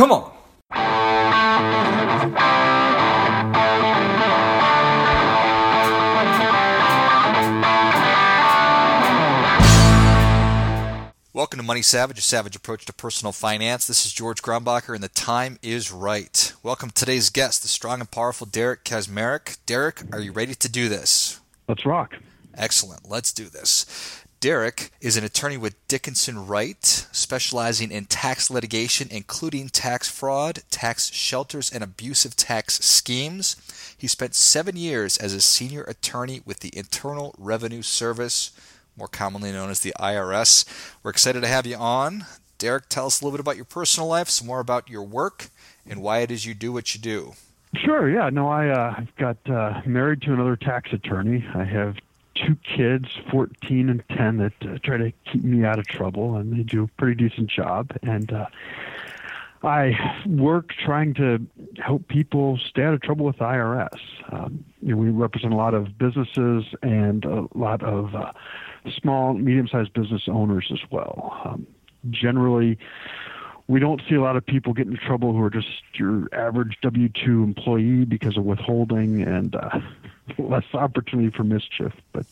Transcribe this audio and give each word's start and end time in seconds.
Come 0.00 0.12
on. 0.12 0.32
Welcome 11.34 11.58
to 11.58 11.62
Money 11.62 11.82
Savage, 11.82 12.18
a 12.18 12.22
savage 12.22 12.56
approach 12.56 12.86
to 12.86 12.94
personal 12.94 13.32
finance. 13.32 13.86
This 13.86 14.06
is 14.06 14.12
George 14.14 14.40
Grombacher, 14.40 14.94
and 14.94 15.04
the 15.04 15.08
time 15.08 15.58
is 15.60 15.92
right. 15.92 16.54
Welcome 16.62 16.88
to 16.88 16.94
today's 16.94 17.28
guest, 17.28 17.60
the 17.60 17.68
strong 17.68 18.00
and 18.00 18.10
powerful 18.10 18.46
Derek 18.46 18.84
Kaczmarek. 18.84 19.58
Derek, 19.66 20.02
are 20.14 20.20
you 20.20 20.32
ready 20.32 20.54
to 20.54 20.68
do 20.70 20.88
this? 20.88 21.40
Let's 21.68 21.84
rock. 21.84 22.14
Excellent. 22.54 23.06
Let's 23.06 23.34
do 23.34 23.50
this. 23.50 24.24
Derek 24.40 24.90
is 25.02 25.18
an 25.18 25.24
attorney 25.24 25.58
with 25.58 25.86
Dickinson 25.86 26.46
Wright, 26.46 26.82
specializing 26.82 27.92
in 27.92 28.06
tax 28.06 28.50
litigation, 28.50 29.08
including 29.10 29.68
tax 29.68 30.08
fraud, 30.08 30.60
tax 30.70 31.12
shelters, 31.12 31.70
and 31.70 31.84
abusive 31.84 32.36
tax 32.36 32.82
schemes. 32.82 33.56
He 33.98 34.06
spent 34.06 34.34
seven 34.34 34.76
years 34.76 35.18
as 35.18 35.34
a 35.34 35.42
senior 35.42 35.82
attorney 35.82 36.40
with 36.46 36.60
the 36.60 36.74
Internal 36.74 37.34
Revenue 37.36 37.82
Service, 37.82 38.52
more 38.96 39.08
commonly 39.08 39.52
known 39.52 39.68
as 39.68 39.80
the 39.80 39.92
IRS. 40.00 40.64
We're 41.02 41.10
excited 41.10 41.42
to 41.42 41.46
have 41.46 41.66
you 41.66 41.76
on. 41.76 42.24
Derek, 42.56 42.88
tell 42.88 43.08
us 43.08 43.20
a 43.20 43.24
little 43.26 43.36
bit 43.36 43.42
about 43.42 43.56
your 43.56 43.66
personal 43.66 44.08
life, 44.08 44.30
some 44.30 44.46
more 44.46 44.60
about 44.60 44.88
your 44.88 45.02
work, 45.02 45.50
and 45.86 46.00
why 46.00 46.20
it 46.20 46.30
is 46.30 46.46
you 46.46 46.54
do 46.54 46.72
what 46.72 46.94
you 46.94 47.00
do. 47.00 47.34
Sure. 47.76 48.08
Yeah. 48.08 48.30
No, 48.30 48.48
I 48.48 48.68
uh, 48.68 49.00
got 49.18 49.36
uh, 49.50 49.82
married 49.84 50.22
to 50.22 50.32
another 50.32 50.56
tax 50.56 50.90
attorney. 50.94 51.44
I 51.54 51.64
have 51.64 51.96
two 52.46 52.56
kids, 52.56 53.08
14 53.30 53.88
and 53.88 54.02
10, 54.16 54.36
that 54.38 54.52
uh, 54.62 54.78
try 54.82 54.96
to 54.96 55.12
keep 55.30 55.44
me 55.44 55.64
out 55.64 55.78
of 55.78 55.86
trouble, 55.86 56.36
and 56.36 56.52
they 56.52 56.62
do 56.62 56.84
a 56.84 56.86
pretty 56.98 57.28
decent 57.28 57.50
job. 57.50 57.90
And 58.02 58.32
uh, 58.32 58.46
I 59.62 60.22
work 60.26 60.72
trying 60.84 61.14
to 61.14 61.46
help 61.78 62.08
people 62.08 62.58
stay 62.58 62.82
out 62.82 62.94
of 62.94 63.02
trouble 63.02 63.26
with 63.26 63.36
IRS. 63.36 63.98
Um, 64.30 64.64
you 64.80 64.94
know, 64.94 64.96
we 64.96 65.10
represent 65.10 65.52
a 65.52 65.56
lot 65.56 65.74
of 65.74 65.98
businesses 65.98 66.64
and 66.82 67.24
a 67.24 67.46
lot 67.54 67.82
of 67.82 68.14
uh, 68.14 68.32
small, 69.00 69.34
medium-sized 69.34 69.92
business 69.92 70.22
owners 70.28 70.68
as 70.72 70.80
well. 70.90 71.38
Um, 71.44 71.66
generally, 72.10 72.78
we 73.68 73.78
don't 73.78 74.00
see 74.08 74.14
a 74.14 74.20
lot 74.20 74.36
of 74.36 74.44
people 74.44 74.72
get 74.72 74.86
into 74.86 74.98
trouble 74.98 75.32
who 75.32 75.42
are 75.42 75.50
just 75.50 75.68
your 75.94 76.26
average 76.32 76.78
W 76.82 77.08
2 77.08 77.44
employee 77.44 78.04
because 78.04 78.36
of 78.36 78.44
withholding 78.44 79.22
and 79.22 79.54
uh, 79.54 79.78
less 80.38 80.64
opportunity 80.74 81.34
for 81.34 81.44
mischief. 81.44 81.92
But 82.12 82.26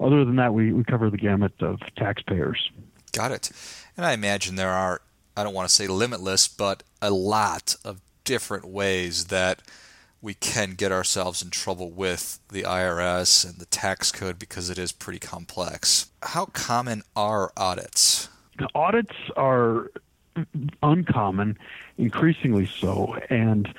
other 0.00 0.24
than 0.24 0.36
that, 0.36 0.54
we, 0.54 0.72
we 0.72 0.84
cover 0.84 1.10
the 1.10 1.16
gamut 1.16 1.52
of 1.60 1.80
taxpayers. 1.96 2.70
Got 3.12 3.32
it. 3.32 3.50
And 3.96 4.04
I 4.04 4.12
imagine 4.12 4.56
there 4.56 4.70
are, 4.70 5.00
I 5.36 5.44
don't 5.44 5.54
want 5.54 5.68
to 5.68 5.74
say 5.74 5.86
limitless, 5.86 6.48
but 6.48 6.82
a 7.00 7.10
lot 7.10 7.76
of 7.84 8.00
different 8.24 8.66
ways 8.66 9.26
that 9.26 9.62
we 10.20 10.34
can 10.34 10.72
get 10.72 10.92
ourselves 10.92 11.42
in 11.42 11.50
trouble 11.50 11.90
with 11.90 12.40
the 12.50 12.62
IRS 12.62 13.48
and 13.48 13.58
the 13.58 13.66
tax 13.66 14.10
code 14.10 14.38
because 14.38 14.68
it 14.70 14.78
is 14.78 14.90
pretty 14.92 15.18
complex. 15.18 16.10
How 16.22 16.46
common 16.46 17.02
are 17.14 17.52
audits? 17.56 18.28
Audits 18.74 19.14
are 19.36 19.90
uncommon, 20.82 21.56
increasingly 21.98 22.66
so, 22.66 23.16
and 23.30 23.72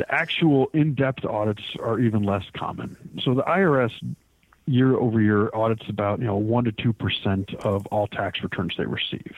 the 0.00 0.14
actual 0.14 0.70
in-depth 0.72 1.26
audits 1.26 1.62
are 1.78 1.98
even 2.00 2.22
less 2.22 2.44
common. 2.56 2.96
So 3.22 3.34
the 3.34 3.42
IRS 3.42 3.92
year 4.64 4.96
over 4.96 5.20
year 5.20 5.50
audits 5.54 5.82
about 5.90 6.20
you 6.20 6.24
know 6.24 6.36
one 6.36 6.64
to 6.64 6.72
two 6.72 6.94
percent 6.94 7.52
of 7.56 7.86
all 7.88 8.06
tax 8.06 8.42
returns 8.42 8.72
they 8.78 8.86
receive. 8.86 9.34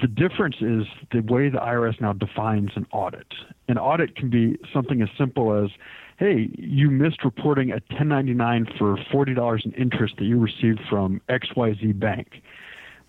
The 0.00 0.06
difference 0.06 0.56
is 0.60 0.86
the 1.10 1.20
way 1.20 1.48
the 1.48 1.58
IRS 1.58 2.00
now 2.00 2.12
defines 2.12 2.70
an 2.76 2.86
audit. 2.92 3.26
An 3.66 3.76
audit 3.76 4.14
can 4.14 4.30
be 4.30 4.56
something 4.72 5.02
as 5.02 5.08
simple 5.18 5.64
as, 5.64 5.70
hey, 6.16 6.48
you 6.56 6.90
missed 6.90 7.24
reporting 7.24 7.70
a 7.70 7.80
1099 7.90 8.66
for 8.78 8.96
$40 8.96 9.66
in 9.66 9.72
interest 9.72 10.14
that 10.16 10.24
you 10.24 10.38
received 10.38 10.80
from 10.88 11.20
XYZ 11.28 11.98
Bank 11.98 12.40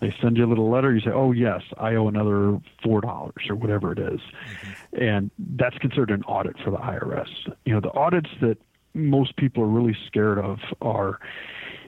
they 0.00 0.14
send 0.20 0.36
you 0.36 0.44
a 0.44 0.48
little 0.48 0.70
letter. 0.70 0.94
You 0.94 1.00
say, 1.00 1.10
"Oh 1.10 1.32
yes, 1.32 1.62
I 1.78 1.94
owe 1.94 2.08
another 2.08 2.60
four 2.82 3.00
dollars 3.00 3.46
or 3.48 3.54
whatever 3.54 3.92
it 3.92 3.98
is. 3.98 4.20
Mm-hmm. 4.20 5.02
and 5.02 5.30
that's 5.56 5.78
considered 5.78 6.10
an 6.10 6.22
audit 6.24 6.56
for 6.62 6.70
the 6.70 6.78
IRS. 6.78 7.28
You 7.64 7.74
know, 7.74 7.80
the 7.80 7.92
audits 7.92 8.30
that 8.40 8.58
most 8.94 9.36
people 9.36 9.62
are 9.62 9.68
really 9.68 9.96
scared 10.06 10.38
of 10.38 10.58
are 10.80 11.18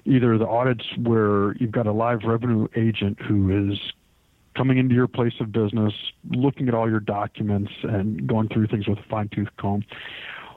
either 0.04 0.38
the 0.38 0.46
audits 0.46 0.84
where 0.96 1.54
you've 1.56 1.72
got 1.72 1.86
a 1.86 1.92
live 1.92 2.20
revenue 2.24 2.66
agent 2.76 3.20
who 3.20 3.70
is 3.70 3.78
coming 4.56 4.78
into 4.78 4.94
your 4.94 5.06
place 5.06 5.34
of 5.40 5.52
business, 5.52 5.92
looking 6.30 6.69
at 6.69 6.75
all 6.75 6.88
your 6.88 7.00
documents 7.00 7.70
and 7.82 8.26
going 8.26 8.48
through 8.48 8.66
things 8.66 8.88
with 8.88 8.98
a 8.98 9.02
fine 9.08 9.28
tooth 9.28 9.48
comb, 9.58 9.84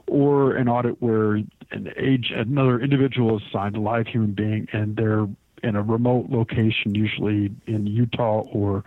or 0.08 0.56
an 0.56 0.68
audit 0.68 1.02
where 1.02 1.36
an 1.72 1.94
age 1.98 2.32
another 2.36 2.80
individual 2.80 3.38
is 3.38 3.44
signed, 3.52 3.76
a 3.76 3.80
live 3.80 4.08
human 4.08 4.34
being, 4.34 4.68
and 4.74 4.96
they're 4.96 5.28
in 5.64 5.76
a 5.76 5.82
remote 5.82 6.28
location, 6.30 6.96
usually 6.96 7.52
in 7.68 7.88
Utah 7.88 8.42
or 8.52 8.84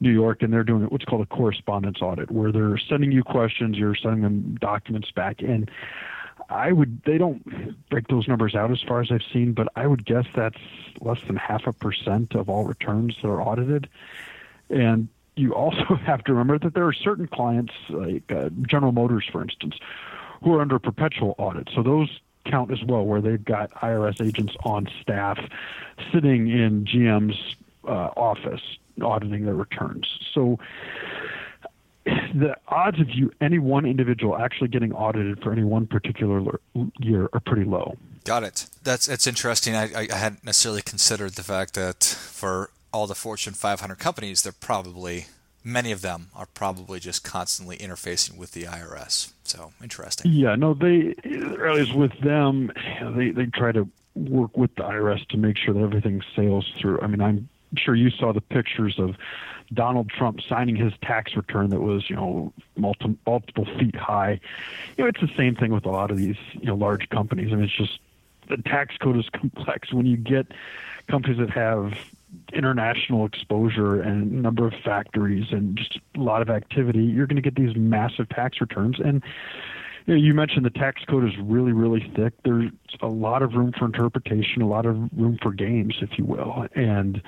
New 0.00 0.10
York, 0.10 0.42
and 0.42 0.52
they're 0.52 0.64
doing 0.64 0.84
what's 0.84 1.04
called 1.04 1.22
a 1.22 1.26
correspondence 1.26 1.98
audit, 2.00 2.30
where 2.30 2.52
they're 2.52 2.78
sending 2.78 3.12
you 3.12 3.22
questions, 3.22 3.76
you're 3.78 3.94
sending 3.94 4.22
them 4.22 4.56
documents 4.60 5.10
back, 5.10 5.40
and 5.40 5.70
I 6.50 6.72
would 6.72 7.02
they 7.04 7.18
don't 7.18 7.88
break 7.88 8.08
those 8.08 8.28
numbers 8.28 8.54
out 8.54 8.70
as 8.70 8.80
far 8.82 9.00
as 9.00 9.10
I've 9.10 9.24
seen, 9.32 9.52
but 9.52 9.68
I 9.74 9.86
would 9.86 10.04
guess 10.04 10.26
that's 10.34 10.60
less 11.00 11.18
than 11.26 11.36
half 11.36 11.66
a 11.66 11.72
percent 11.72 12.34
of 12.34 12.48
all 12.48 12.64
returns 12.64 13.16
that 13.22 13.28
are 13.28 13.40
audited, 13.40 13.88
and 14.68 15.08
you 15.34 15.54
also 15.54 15.94
have 16.06 16.24
to 16.24 16.32
remember 16.32 16.58
that 16.58 16.74
there 16.74 16.86
are 16.86 16.92
certain 16.92 17.26
clients, 17.26 17.72
like 17.88 18.30
uh, 18.30 18.50
General 18.68 18.92
Motors, 18.92 19.24
for 19.30 19.42
instance, 19.42 19.76
who 20.42 20.54
are 20.54 20.60
under 20.60 20.78
perpetual 20.78 21.34
audit. 21.38 21.68
So 21.74 21.82
those 21.82 22.20
count 22.50 22.70
as 22.70 22.82
well, 22.84 23.04
where 23.04 23.20
they've 23.20 23.44
got 23.44 23.70
IRS 23.74 24.24
agents 24.24 24.54
on 24.64 24.88
staff 25.00 25.38
sitting 26.12 26.48
in 26.48 26.84
GM's 26.84 27.56
uh, 27.84 28.10
office 28.16 28.62
auditing 29.02 29.44
their 29.44 29.54
returns. 29.54 30.06
So 30.32 30.58
the 32.04 32.56
odds 32.68 33.00
of 33.00 33.10
you 33.10 33.32
any 33.40 33.58
one 33.58 33.84
individual 33.84 34.36
actually 34.36 34.68
getting 34.68 34.92
audited 34.92 35.42
for 35.42 35.52
any 35.52 35.64
one 35.64 35.86
particular 35.86 36.60
year 37.00 37.28
are 37.32 37.40
pretty 37.40 37.64
low. 37.64 37.96
Got 38.24 38.44
it. 38.44 38.66
That's 38.82 39.08
it's 39.08 39.26
interesting. 39.26 39.74
I, 39.74 40.06
I 40.10 40.16
hadn't 40.16 40.44
necessarily 40.44 40.82
considered 40.82 41.32
the 41.32 41.42
fact 41.42 41.74
that 41.74 42.04
for 42.04 42.70
all 42.92 43.06
the 43.06 43.14
Fortune 43.14 43.54
500 43.54 43.98
companies, 43.98 44.42
they're 44.42 44.52
probably 44.52 45.26
many 45.66 45.90
of 45.90 46.00
them 46.00 46.28
are 46.34 46.46
probably 46.46 47.00
just 47.00 47.24
constantly 47.24 47.76
interfacing 47.78 48.38
with 48.38 48.52
the 48.52 48.62
IRS. 48.62 49.32
So 49.42 49.72
interesting. 49.82 50.30
Yeah, 50.32 50.54
no, 50.54 50.72
they 50.74 51.14
least 51.24 51.94
with 51.94 52.18
them, 52.20 52.70
they 53.16 53.30
they 53.30 53.46
try 53.46 53.72
to 53.72 53.88
work 54.14 54.56
with 54.56 54.74
the 54.76 54.82
IRS 54.82 55.26
to 55.28 55.36
make 55.36 55.58
sure 55.58 55.74
that 55.74 55.82
everything 55.82 56.22
sails 56.34 56.72
through. 56.80 57.00
I 57.02 57.08
mean, 57.08 57.20
I'm 57.20 57.48
sure 57.76 57.94
you 57.94 58.10
saw 58.10 58.32
the 58.32 58.40
pictures 58.40 58.98
of 58.98 59.16
Donald 59.74 60.08
Trump 60.08 60.40
signing 60.48 60.76
his 60.76 60.92
tax 61.02 61.36
return 61.36 61.70
that 61.70 61.80
was, 61.80 62.08
you 62.08 62.16
know, 62.16 62.52
multiple, 62.76 63.16
multiple 63.26 63.66
feet 63.78 63.96
high. 63.96 64.40
You 64.96 65.04
know, 65.04 65.08
it's 65.08 65.20
the 65.20 65.36
same 65.36 65.56
thing 65.56 65.72
with 65.72 65.84
a 65.84 65.90
lot 65.90 66.10
of 66.10 66.16
these, 66.16 66.36
you 66.52 66.66
know, 66.66 66.76
large 66.76 67.08
companies. 67.10 67.52
I 67.52 67.56
mean, 67.56 67.64
it's 67.64 67.76
just 67.76 67.98
the 68.48 68.56
tax 68.58 68.96
code 68.96 69.18
is 69.18 69.28
complex. 69.34 69.92
When 69.92 70.06
you 70.06 70.16
get 70.16 70.46
companies 71.08 71.38
that 71.38 71.50
have 71.50 71.94
international 72.52 73.26
exposure 73.26 74.00
and 74.00 74.42
number 74.42 74.66
of 74.66 74.74
factories 74.84 75.46
and 75.50 75.76
just 75.76 75.98
a 76.16 76.20
lot 76.20 76.42
of 76.42 76.50
activity, 76.50 77.02
you're 77.02 77.26
going 77.26 77.36
to 77.36 77.42
get 77.42 77.54
these 77.54 77.74
massive 77.76 78.28
tax 78.28 78.60
returns. 78.60 78.98
And 78.98 79.22
you, 80.06 80.14
know, 80.14 80.20
you 80.20 80.34
mentioned 80.34 80.64
the 80.64 80.70
tax 80.70 81.02
code 81.04 81.24
is 81.24 81.36
really, 81.38 81.72
really 81.72 82.10
thick. 82.14 82.32
There's 82.44 82.70
a 83.00 83.08
lot 83.08 83.42
of 83.42 83.54
room 83.54 83.72
for 83.76 83.84
interpretation, 83.86 84.62
a 84.62 84.68
lot 84.68 84.86
of 84.86 84.96
room 85.16 85.38
for 85.42 85.52
games, 85.52 85.96
if 86.00 86.18
you 86.18 86.24
will. 86.24 86.66
And 86.74 87.20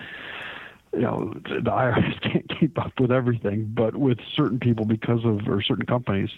you 0.92 1.00
know, 1.00 1.34
the 1.44 1.70
IRS 1.70 2.20
can't 2.32 2.48
keep 2.60 2.78
up 2.78 2.98
with 2.98 3.12
everything, 3.12 3.70
but 3.74 3.97
with 3.97 4.18
certain 4.34 4.58
people 4.58 4.84
because 4.84 5.24
of 5.24 5.48
or 5.48 5.62
certain 5.62 5.86
companies, 5.86 6.30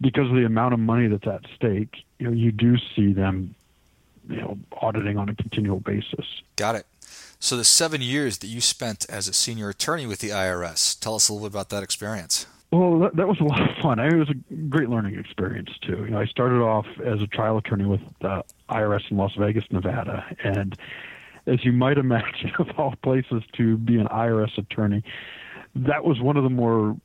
because 0.00 0.28
of 0.28 0.36
the 0.36 0.44
amount 0.44 0.74
of 0.74 0.80
money 0.80 1.08
that's 1.08 1.26
at 1.26 1.42
stake, 1.54 2.04
you 2.18 2.26
know, 2.26 2.32
you 2.32 2.52
do 2.52 2.76
see 2.94 3.12
them, 3.12 3.54
you 4.28 4.36
know, 4.36 4.58
auditing 4.80 5.18
on 5.18 5.28
a 5.28 5.34
continual 5.34 5.80
basis. 5.80 6.26
Got 6.56 6.76
it. 6.76 6.86
So, 7.44 7.58
the 7.58 7.64
seven 7.64 8.00
years 8.00 8.38
that 8.38 8.46
you 8.46 8.62
spent 8.62 9.04
as 9.10 9.28
a 9.28 9.34
senior 9.34 9.68
attorney 9.68 10.06
with 10.06 10.20
the 10.20 10.30
IRS, 10.30 10.98
tell 10.98 11.14
us 11.14 11.28
a 11.28 11.34
little 11.34 11.46
bit 11.46 11.54
about 11.54 11.68
that 11.68 11.82
experience. 11.82 12.46
Well, 12.72 12.98
that, 13.00 13.16
that 13.16 13.28
was 13.28 13.38
a 13.38 13.44
lot 13.44 13.60
of 13.60 13.76
fun. 13.82 13.98
I, 13.98 14.06
it 14.06 14.14
was 14.14 14.30
a 14.30 14.54
great 14.70 14.88
learning 14.88 15.18
experience 15.18 15.68
too. 15.82 16.06
You 16.06 16.12
know, 16.12 16.20
I 16.20 16.24
started 16.24 16.62
off 16.62 16.86
as 17.04 17.20
a 17.20 17.26
trial 17.26 17.58
attorney 17.58 17.84
with 17.84 18.00
the 18.22 18.42
IRS 18.70 19.10
in 19.10 19.18
Las 19.18 19.32
Vegas, 19.38 19.64
Nevada, 19.70 20.24
and 20.42 20.74
as 21.46 21.62
you 21.66 21.72
might 21.72 21.98
imagine, 21.98 22.50
of 22.58 22.68
all 22.78 22.94
places 23.02 23.42
to 23.58 23.76
be 23.76 23.98
an 23.98 24.06
IRS 24.06 24.56
attorney, 24.56 25.04
that 25.74 26.02
was 26.02 26.22
one 26.22 26.38
of 26.38 26.44
the 26.44 26.48
more 26.48 26.96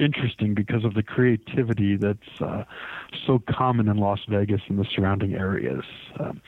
interesting 0.00 0.54
because 0.54 0.82
of 0.82 0.94
the 0.94 1.02
creativity 1.02 1.96
that's 1.96 2.40
uh, 2.40 2.64
so 3.26 3.42
common 3.50 3.86
in 3.86 3.98
Las 3.98 4.20
Vegas 4.30 4.62
and 4.68 4.78
the 4.78 4.86
surrounding 4.86 5.34
areas. 5.34 5.84
Um, 6.18 6.40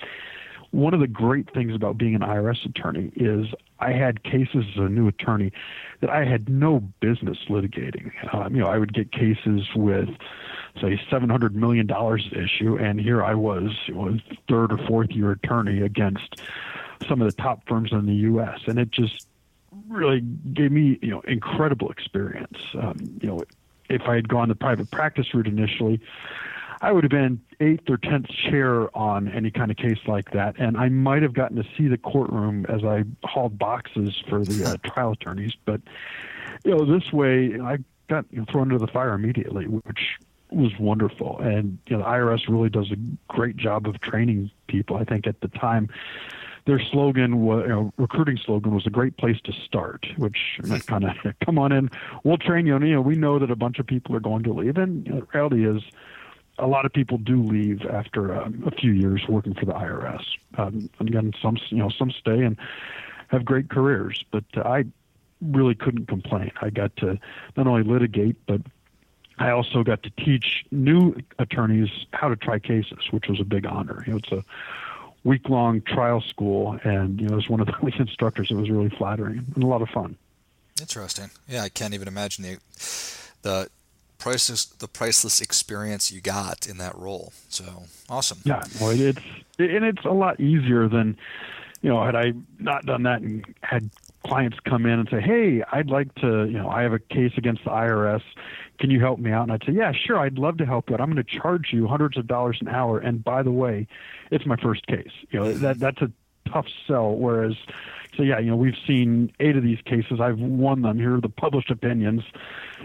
one 0.71 0.95
of 0.95 1.01
the 1.01 1.09
great 1.09 1.53
things 1.53 1.75
about 1.75 1.99
being 1.99 2.15
an 2.15 2.21
IRS 2.21 2.65
attorney 2.65 3.13
is 3.17 3.47
I 3.81 3.93
had 3.93 4.23
cases 4.23 4.65
as 4.73 4.77
a 4.77 4.89
new 4.89 5.09
attorney 5.09 5.53
that 6.01 6.11
I 6.11 6.25
had 6.25 6.49
no 6.49 6.81
business 7.01 7.39
litigating. 7.49 8.13
Um, 8.33 8.55
you 8.55 8.61
know, 8.61 8.69
I 8.69 8.79
would 8.79 8.93
get 8.93 9.11
cases 9.11 9.67
with, 9.75 10.09
say, 10.81 11.01
seven 11.11 11.29
hundred 11.29 11.57
million 11.57 11.87
dollars 11.87 12.29
issue, 12.33 12.77
and 12.77 13.01
here 13.01 13.25
I 13.25 13.35
was, 13.35 13.73
you 13.87 13.95
know, 13.95 14.19
third 14.49 14.73
or 14.73 14.79
fourth 14.87 15.11
year 15.11 15.33
attorney 15.33 15.83
against 15.83 16.41
some 17.09 17.21
of 17.21 17.27
the 17.35 17.43
top 17.43 17.67
firms 17.67 17.93
in 17.93 18.07
the 18.07 18.15
U.S., 18.15 18.61
and 18.67 18.79
it 18.79 18.91
just 18.91 19.27
really 19.89 20.21
gave 20.21 20.71
me, 20.71 20.99
you 21.03 21.11
know, 21.11 21.21
incredible 21.23 21.91
experience. 21.91 22.59
Um, 22.75 22.97
you 23.21 23.29
know, 23.29 23.43
if 23.89 24.03
I 24.03 24.15
had 24.15 24.29
gone 24.29 24.49
the 24.49 24.55
private 24.55 24.91
practice 24.91 25.35
route 25.35 25.47
initially, 25.47 26.01
I 26.83 26.93
would 26.93 27.05
have 27.05 27.11
been 27.11 27.41
eighth 27.61 27.89
or 27.91 27.99
tenth 27.99 28.29
chair 28.29 28.95
on 28.97 29.29
any 29.29 29.51
kind 29.51 29.71
of 29.71 29.77
case 29.77 29.99
like 30.07 30.31
that, 30.33 30.59
and 30.59 30.77
I 30.77 30.89
might 30.89 31.23
have 31.23 31.35
gotten 31.35 31.57
to 31.57 31.65
see 31.77 31.89
the 31.89 31.99
courtroom 31.99 32.65
as 32.69 32.85
I 32.85 33.05
hauled 33.25 33.59
boxes 33.59 34.23
for 34.29 34.45
the 34.45 34.65
uh, 34.65 34.77
trial 34.89 35.13
attorneys. 35.13 35.53
But 35.65 35.81
you 36.65 36.77
know, 36.77 36.85
this 36.87 37.13
way 37.13 37.61
I 37.61 37.79
got 38.09 38.25
you 38.31 38.39
know, 38.39 38.47
thrown 38.51 38.73
into 38.73 38.85
the 38.85 38.91
fire 38.91 39.13
immediately, 39.13 39.67
which 39.67 40.01
was 40.51 40.73
wonderful. 40.79 41.39
And 41.39 41.79
you 41.87 41.97
know, 41.97 42.03
the 42.03 42.09
IRS 42.09 42.49
really 42.49 42.71
does 42.71 42.91
a 42.91 42.97
great 43.29 43.57
job 43.57 43.87
of 43.87 44.01
training 44.01 44.51
people. 44.67 44.97
I 44.97 45.05
think 45.05 45.27
at 45.27 45.41
the 45.41 45.49
time 45.49 45.89
their 46.67 46.81
slogan 46.81 47.43
was, 47.43 47.63
you 47.63 47.69
know, 47.69 47.93
recruiting 47.97 48.39
slogan 48.39 48.75
was 48.75 48.87
a 48.87 48.91
great 48.91 49.17
place 49.17 49.39
to 49.45 49.53
start, 49.53 50.07
which 50.17 50.39
kind 50.87 51.05
of 51.05 51.17
come 51.45 51.59
on 51.59 51.73
in, 51.73 51.91
we'll 52.25 52.39
train 52.39 52.67
you. 52.67 52.77
And, 52.77 52.87
you 52.87 52.95
know, 52.95 53.01
we 53.01 53.15
know 53.15 53.39
that 53.39 53.51
a 53.51 53.57
bunch 53.57 53.79
of 53.79 53.87
people 53.87 54.15
are 54.15 54.21
going 54.21 54.43
to 54.45 54.53
leave, 54.53 54.77
and 54.77 55.07
you 55.07 55.13
know, 55.13 55.21
the 55.21 55.27
reality 55.33 55.67
is 55.67 55.83
a 56.61 56.67
lot 56.67 56.85
of 56.85 56.93
people 56.93 57.19
do 57.19 57.43
leave 57.43 57.85
after 57.87 58.41
um, 58.41 58.63
a 58.67 58.71
few 58.71 58.93
years 58.93 59.23
working 59.29 59.55
for 59.55 59.65
the 59.65 59.73
IRS. 59.73 60.25
Um, 60.59 60.91
again, 61.01 61.33
some 61.41 61.57
you 61.69 61.79
know 61.79 61.89
some 61.91 62.11
stay 62.11 62.43
and 62.43 62.57
have 63.29 63.45
great 63.45 63.71
careers, 63.71 64.25
but 64.31 64.45
uh, 64.57 64.63
I 64.63 64.85
really 65.41 65.75
couldn't 65.75 66.07
complain. 66.07 66.53
I 66.61 66.71
got 66.71 66.95
to 66.97 67.19
not 67.57 67.67
only 67.67 67.83
litigate, 67.83 68.37
but 68.47 68.61
I 69.39 69.51
also 69.51 69.83
got 69.83 70.03
to 70.03 70.11
teach 70.11 70.65
new 70.71 71.17
attorneys 71.39 71.89
how 72.13 72.29
to 72.29 72.37
try 72.37 72.59
cases, 72.59 72.99
which 73.11 73.27
was 73.29 73.41
a 73.41 73.45
big 73.45 73.67
honor. 73.67 74.05
You 74.07 74.13
know, 74.13 74.19
it's 74.19 74.33
a 74.33 74.45
week 75.25 75.49
long 75.49 75.81
trial 75.81 76.21
school, 76.21 76.79
and 76.85 77.21
you 77.21 77.29
know, 77.29 77.39
as 77.39 77.49
one 77.49 77.61
of 77.61 77.67
the 77.67 77.75
lead 77.83 77.95
instructors, 77.99 78.51
it 78.51 78.55
was 78.55 78.71
really 78.71 78.91
flattering 78.91 79.47
and 79.55 79.65
a 79.65 79.67
lot 79.67 79.83
of 79.83 79.89
fun. 79.89 80.17
Interesting. 80.81 81.31
Yeah, 81.49 81.63
I 81.63 81.69
can't 81.69 81.95
even 81.95 82.09
imagine 82.09 82.45
the 82.45 82.59
the 83.43 83.71
priceless 84.21 84.67
the 84.67 84.87
priceless 84.87 85.41
experience 85.41 86.13
you 86.13 86.21
got 86.21 86.69
in 86.69 86.79
that 86.79 86.97
role. 86.97 87.33
So 87.49 87.85
awesome. 88.09 88.39
Yeah, 88.45 88.63
well, 88.81 88.91
it's 88.91 89.19
and 89.59 89.85
it's 89.85 90.05
a 90.05 90.13
lot 90.13 90.39
easier 90.39 90.89
than 90.89 91.17
you 91.83 91.91
know 91.91 92.05
had 92.05 92.15
I 92.15 92.35
not 92.59 92.87
done 92.87 93.03
that 93.05 93.23
and 93.23 93.45
had 93.63 93.91
clients 94.25 94.59
come 94.61 94.87
in 94.87 94.99
and 94.99 95.09
say, 95.11 95.21
"Hey, 95.21 95.63
I'd 95.73 95.89
like 95.89 96.15
to, 96.17 96.45
you 96.45 96.59
know, 96.59 96.69
I 96.69 96.83
have 96.83 96.93
a 96.93 96.99
case 96.99 97.33
against 97.37 97.65
the 97.65 97.71
IRS. 97.71 98.23
Can 98.79 98.91
you 98.91 99.01
help 99.01 99.19
me 99.19 99.33
out?" 99.33 99.45
And 99.45 99.53
I'd 99.53 99.65
say, 99.65 99.73
"Yeah, 99.73 99.93
sure, 99.93 100.19
I'd 100.19 100.39
love 100.39 100.59
to 100.59 100.67
help, 100.67 100.87
but 100.87 101.01
I'm 101.01 101.11
going 101.11 101.25
to 101.25 101.39
charge 101.41 101.69
you 101.73 101.87
hundreds 101.87 102.17
of 102.17 102.27
dollars 102.27 102.59
an 102.61 102.69
hour. 102.69 102.99
And 102.99 103.25
by 103.25 103.43
the 103.43 103.51
way, 103.51 103.87
it's 104.31 104.47
my 104.47 104.57
first 104.57 104.87
case. 104.87 105.11
You 105.31 105.41
know, 105.41 105.53
that 105.55 105.79
that's 105.79 106.03
a 106.03 106.13
tough 106.53 106.67
sell. 106.87 107.15
Whereas, 107.15 107.55
so 108.17 108.23
yeah, 108.23 108.39
you 108.39 108.51
know, 108.51 108.57
we've 108.57 108.77
seen 108.87 109.33
eight 109.41 109.57
of 109.57 109.63
these 109.63 109.81
cases. 109.85 110.21
I've 110.21 110.39
won 110.39 110.83
them. 110.83 110.99
Here 110.99 111.17
are 111.17 111.21
the 111.21 111.29
published 111.29 111.71
opinions. 111.71 112.23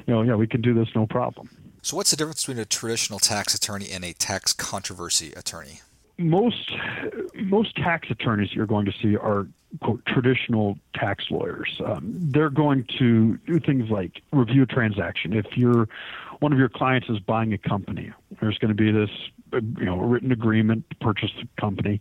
You 0.06 0.13
know, 0.13 0.22
yeah, 0.22 0.36
we 0.36 0.48
can 0.48 0.62
do 0.62 0.74
this 0.74 0.89
no 0.95 1.06
problem. 1.06 1.50
So, 1.81 1.98
what's 1.98 2.12
the 2.12 2.18
difference 2.18 2.44
between 2.44 2.60
a 2.60 2.66
traditional 2.66 3.19
tax 3.19 3.54
attorney 3.54 3.89
and 3.92 4.04
a 4.04 4.13
tax 4.13 4.54
controversy 4.54 5.33
attorney? 5.33 5.81
Most 6.18 6.72
most 7.36 7.75
tax 7.75 8.10
attorneys 8.10 8.54
you're 8.54 8.66
going 8.66 8.86
to 8.86 8.94
see 8.94 9.16
are 9.18 9.48
quote, 9.81 10.06
traditional 10.06 10.77
tax 10.94 11.25
lawyers. 11.30 11.81
Um, 11.86 12.04
they're 12.06 12.50
going 12.50 12.86
to 12.98 13.38
do 13.45 13.60
things 13.60 13.89
like 13.89 14.22
review 14.31 14.63
a 14.63 14.66
transaction. 14.66 15.33
If 15.33 15.57
you're 15.57 15.89
one 16.39 16.54
of 16.54 16.60
your 16.60 16.69
clients 16.69 17.10
is 17.10 17.19
buying 17.19 17.54
a 17.54 17.57
company, 17.57 18.12
there's 18.42 18.57
going 18.57 18.75
to 18.75 18.75
be 18.75 18.92
this 18.92 19.10
you 19.51 19.86
know 19.86 19.98
written 19.98 20.31
agreement 20.31 20.89
to 20.89 20.95
purchase 20.98 21.31
the 21.39 21.48
company 21.60 22.00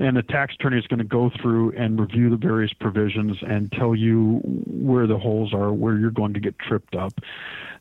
and 0.00 0.16
the 0.16 0.22
tax 0.22 0.54
attorney 0.54 0.78
is 0.78 0.86
going 0.86 0.98
to 0.98 1.04
go 1.04 1.30
through 1.40 1.72
and 1.72 2.00
review 2.00 2.30
the 2.30 2.36
various 2.36 2.72
provisions 2.72 3.36
and 3.46 3.70
tell 3.70 3.94
you 3.94 4.40
where 4.66 5.06
the 5.06 5.18
holes 5.18 5.52
are, 5.52 5.72
where 5.72 5.98
you're 5.98 6.10
going 6.10 6.32
to 6.32 6.40
get 6.40 6.58
tripped 6.58 6.96
up. 6.96 7.12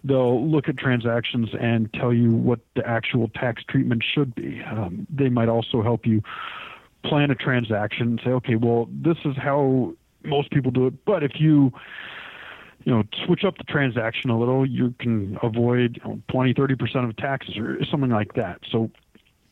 They'll 0.03 0.45
look 0.45 0.67
at 0.67 0.77
transactions 0.77 1.49
and 1.59 1.91
tell 1.93 2.13
you 2.13 2.31
what 2.31 2.59
the 2.75 2.85
actual 2.85 3.29
tax 3.29 3.63
treatment 3.63 4.03
should 4.03 4.35
be. 4.35 4.61
Um, 4.61 5.07
they 5.09 5.29
might 5.29 5.47
also 5.47 5.81
help 5.81 6.05
you 6.05 6.21
plan 7.05 7.31
a 7.31 7.35
transaction 7.35 8.07
and 8.07 8.21
say, 8.21 8.31
okay, 8.31 8.55
well, 8.55 8.89
this 8.91 9.17
is 9.23 9.37
how 9.37 9.93
most 10.23 10.51
people 10.51 10.71
do 10.71 10.87
it, 10.87 11.05
but 11.05 11.23
if 11.23 11.39
you 11.39 11.71
you 12.85 12.93
know, 12.93 13.03
switch 13.25 13.43
up 13.43 13.57
the 13.57 13.63
transaction 13.65 14.29
a 14.29 14.39
little, 14.39 14.65
you 14.65 14.93
can 14.99 15.37
avoid 15.43 15.99
you 16.03 16.09
know, 16.09 16.21
20, 16.29 16.53
30% 16.53 17.09
of 17.09 17.15
taxes 17.17 17.57
or 17.57 17.83
something 17.85 18.09
like 18.09 18.33
that. 18.33 18.59
So 18.71 18.89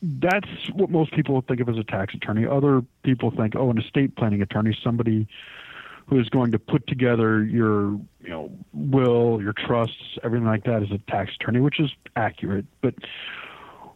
that's 0.01 0.69
what 0.73 0.89
most 0.89 1.11
people 1.13 1.41
think 1.47 1.59
of 1.59 1.69
as 1.69 1.77
a 1.77 1.83
tax 1.83 2.13
attorney. 2.13 2.45
Other 2.45 2.83
people 3.03 3.31
think, 3.31 3.55
oh, 3.55 3.69
an 3.69 3.79
estate 3.79 4.15
planning 4.15 4.41
attorney, 4.41 4.77
somebody 4.83 5.27
who 6.07 6.19
is 6.19 6.29
going 6.29 6.51
to 6.51 6.59
put 6.59 6.88
together 6.88 7.44
your, 7.44 7.91
you 8.21 8.29
know, 8.29 8.51
will, 8.73 9.41
your 9.41 9.53
trusts, 9.53 10.17
everything 10.23 10.47
like 10.47 10.63
that, 10.63 10.83
is 10.83 10.91
a 10.91 10.99
tax 11.11 11.31
attorney, 11.39 11.59
which 11.59 11.79
is 11.79 11.91
accurate. 12.15 12.65
But 12.81 12.95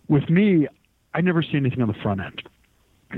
with 0.08 0.30
me, 0.30 0.68
I 1.14 1.22
never 1.22 1.42
see 1.42 1.56
anything 1.56 1.82
on 1.82 1.88
the 1.88 1.94
front 2.02 2.22
end. 2.22 2.42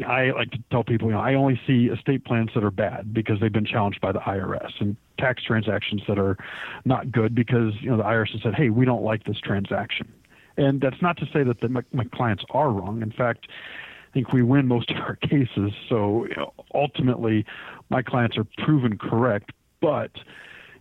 I 0.05 0.31
like 0.31 0.51
to 0.51 0.59
tell 0.71 0.83
people, 0.83 1.07
you 1.07 1.13
know, 1.13 1.19
I 1.19 1.35
only 1.35 1.59
see 1.67 1.85
estate 1.85 2.25
plans 2.25 2.49
that 2.55 2.63
are 2.63 2.71
bad 2.71 3.13
because 3.13 3.39
they've 3.39 3.53
been 3.53 3.65
challenged 3.65 4.01
by 4.01 4.11
the 4.11 4.19
IRS, 4.19 4.71
and 4.79 4.95
tax 5.19 5.43
transactions 5.43 6.01
that 6.07 6.17
are 6.17 6.35
not 6.83 7.11
good 7.11 7.35
because 7.35 7.73
you 7.79 7.91
know 7.91 7.97
the 7.97 8.03
IRS 8.03 8.31
has 8.31 8.41
said, 8.41 8.55
hey, 8.55 8.69
we 8.69 8.85
don't 8.85 9.03
like 9.03 9.23
this 9.25 9.39
transaction. 9.39 10.11
And 10.57 10.81
that's 10.81 11.01
not 11.01 11.17
to 11.17 11.25
say 11.33 11.43
that 11.43 11.61
the, 11.61 11.69
my, 11.69 11.81
my 11.91 12.05
clients 12.05 12.43
are 12.51 12.69
wrong. 12.69 13.01
In 13.01 13.11
fact, 13.11 13.47
I 13.49 14.13
think 14.13 14.31
we 14.31 14.43
win 14.43 14.67
most 14.67 14.91
of 14.91 14.97
our 14.97 15.15
cases. 15.21 15.71
So 15.89 16.25
you 16.25 16.35
know, 16.35 16.53
ultimately, 16.73 17.45
my 17.89 18.01
clients 18.01 18.37
are 18.37 18.45
proven 18.59 18.97
correct. 18.97 19.51
But 19.81 20.11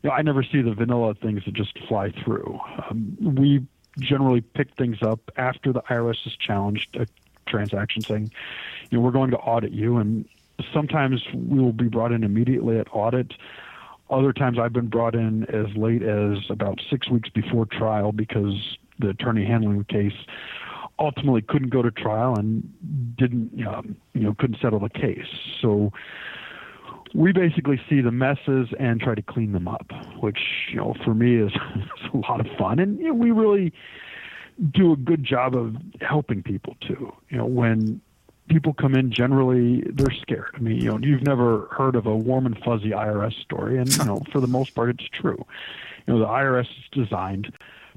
you 0.02 0.10
know, 0.10 0.12
I 0.12 0.22
never 0.22 0.42
see 0.42 0.62
the 0.62 0.74
vanilla 0.74 1.14
things 1.14 1.44
that 1.44 1.54
just 1.54 1.78
fly 1.88 2.10
through. 2.10 2.58
Um, 2.88 3.16
we 3.20 3.66
generally 3.98 4.40
pick 4.40 4.74
things 4.76 5.02
up 5.02 5.20
after 5.36 5.72
the 5.72 5.80
IRS 5.82 6.22
has 6.24 6.34
challenged 6.36 6.96
a 6.96 7.06
transaction, 7.46 8.02
saying, 8.02 8.32
you 8.90 8.98
know, 8.98 9.04
we're 9.04 9.10
going 9.10 9.30
to 9.30 9.36
audit 9.36 9.72
you, 9.72 9.98
and 9.98 10.26
sometimes 10.72 11.22
we 11.34 11.58
will 11.58 11.72
be 11.72 11.88
brought 11.88 12.12
in 12.12 12.24
immediately 12.24 12.78
at 12.78 12.88
audit. 12.92 13.34
Other 14.10 14.32
times 14.32 14.58
I've 14.58 14.72
been 14.72 14.88
brought 14.88 15.14
in 15.14 15.44
as 15.44 15.74
late 15.76 16.02
as 16.02 16.38
about 16.50 16.80
six 16.90 17.08
weeks 17.08 17.28
before 17.30 17.66
trial 17.66 18.12
because 18.12 18.76
the 18.99 19.09
attorney 19.09 19.44
handling 19.44 19.79
the 19.79 19.84
case 19.84 20.15
ultimately 20.99 21.43
couldn't 21.43 21.70
go 21.70 21.82
to 21.82 21.91
trial 21.91 22.34
and 22.37 22.63
didn't 23.17 23.67
um, 23.67 23.96
you 24.15 24.20
know 24.20 24.34
couldn't 24.39 24.58
settle 24.61 24.81
the 24.81 24.91
case. 24.91 25.27
So 25.61 25.93
we 27.15 27.32
basically 27.32 27.81
see 27.89 28.01
the 28.01 28.13
messes 28.13 28.69
and 28.79 29.01
try 29.01 29.15
to 29.15 29.22
clean 29.22 29.53
them 29.53 29.69
up, 29.69 29.91
which 30.20 30.39
you 30.70 30.77
know 30.77 30.94
for 31.05 31.15
me 31.15 31.37
is, 31.37 31.53
is 31.77 32.11
a 32.15 32.17
lot 32.17 32.41
of 32.41 32.46
fun, 32.58 32.79
and 32.79 32.99
you 32.99 33.08
know, 33.08 33.15
we 33.15 33.31
really 33.31 33.72
do 34.72 34.93
a 34.93 34.96
good 34.96 35.25
job 35.25 35.56
of 35.56 35.75
helping 36.01 36.43
people 36.43 36.77
too. 36.81 37.13
You 37.29 37.39
know 37.39 37.46
when 37.46 38.01
people 38.49 38.75
come 38.75 38.94
in 38.94 39.11
generally 39.11 39.82
they're 39.93 40.15
scared. 40.20 40.51
I 40.55 40.58
mean, 40.58 40.81
you 40.81 40.91
know, 40.91 40.99
you've 41.01 41.22
never 41.22 41.69
heard 41.70 41.96
of 41.96 42.06
a 42.06 42.15
warm 42.15 42.46
and 42.46 42.58
fuzzy 42.58 42.91
IRS 42.91 43.41
story, 43.43 43.79
and 43.79 43.94
you 43.96 44.05
know, 44.05 44.22
for 44.31 44.41
the 44.41 44.46
most 44.46 44.75
part, 44.75 44.91
it's 44.91 45.08
true. 45.08 45.44
You 46.06 46.15
know, 46.15 46.20
the 46.20 46.27
IRS 46.27 46.67
is 46.67 47.06
designed 47.06 47.53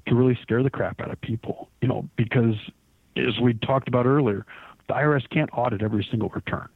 to 0.08 0.16
really 0.16 0.38
scare 0.42 0.64
the 0.64 0.70
crap 0.70 1.02
out 1.02 1.12
of 1.12 1.20
people, 1.22 1.70
you 1.82 1.88
know, 1.88 2.08
because 2.16 2.56
as 3.18 3.40
we 3.40 3.54
talked 3.54 3.88
about 3.88 4.06
earlier, 4.06 4.46
the 4.88 4.94
IRS 4.94 5.28
can't 5.30 5.50
audit 5.54 5.82
every 5.82 6.04
single 6.04 6.30
return. 6.30 6.68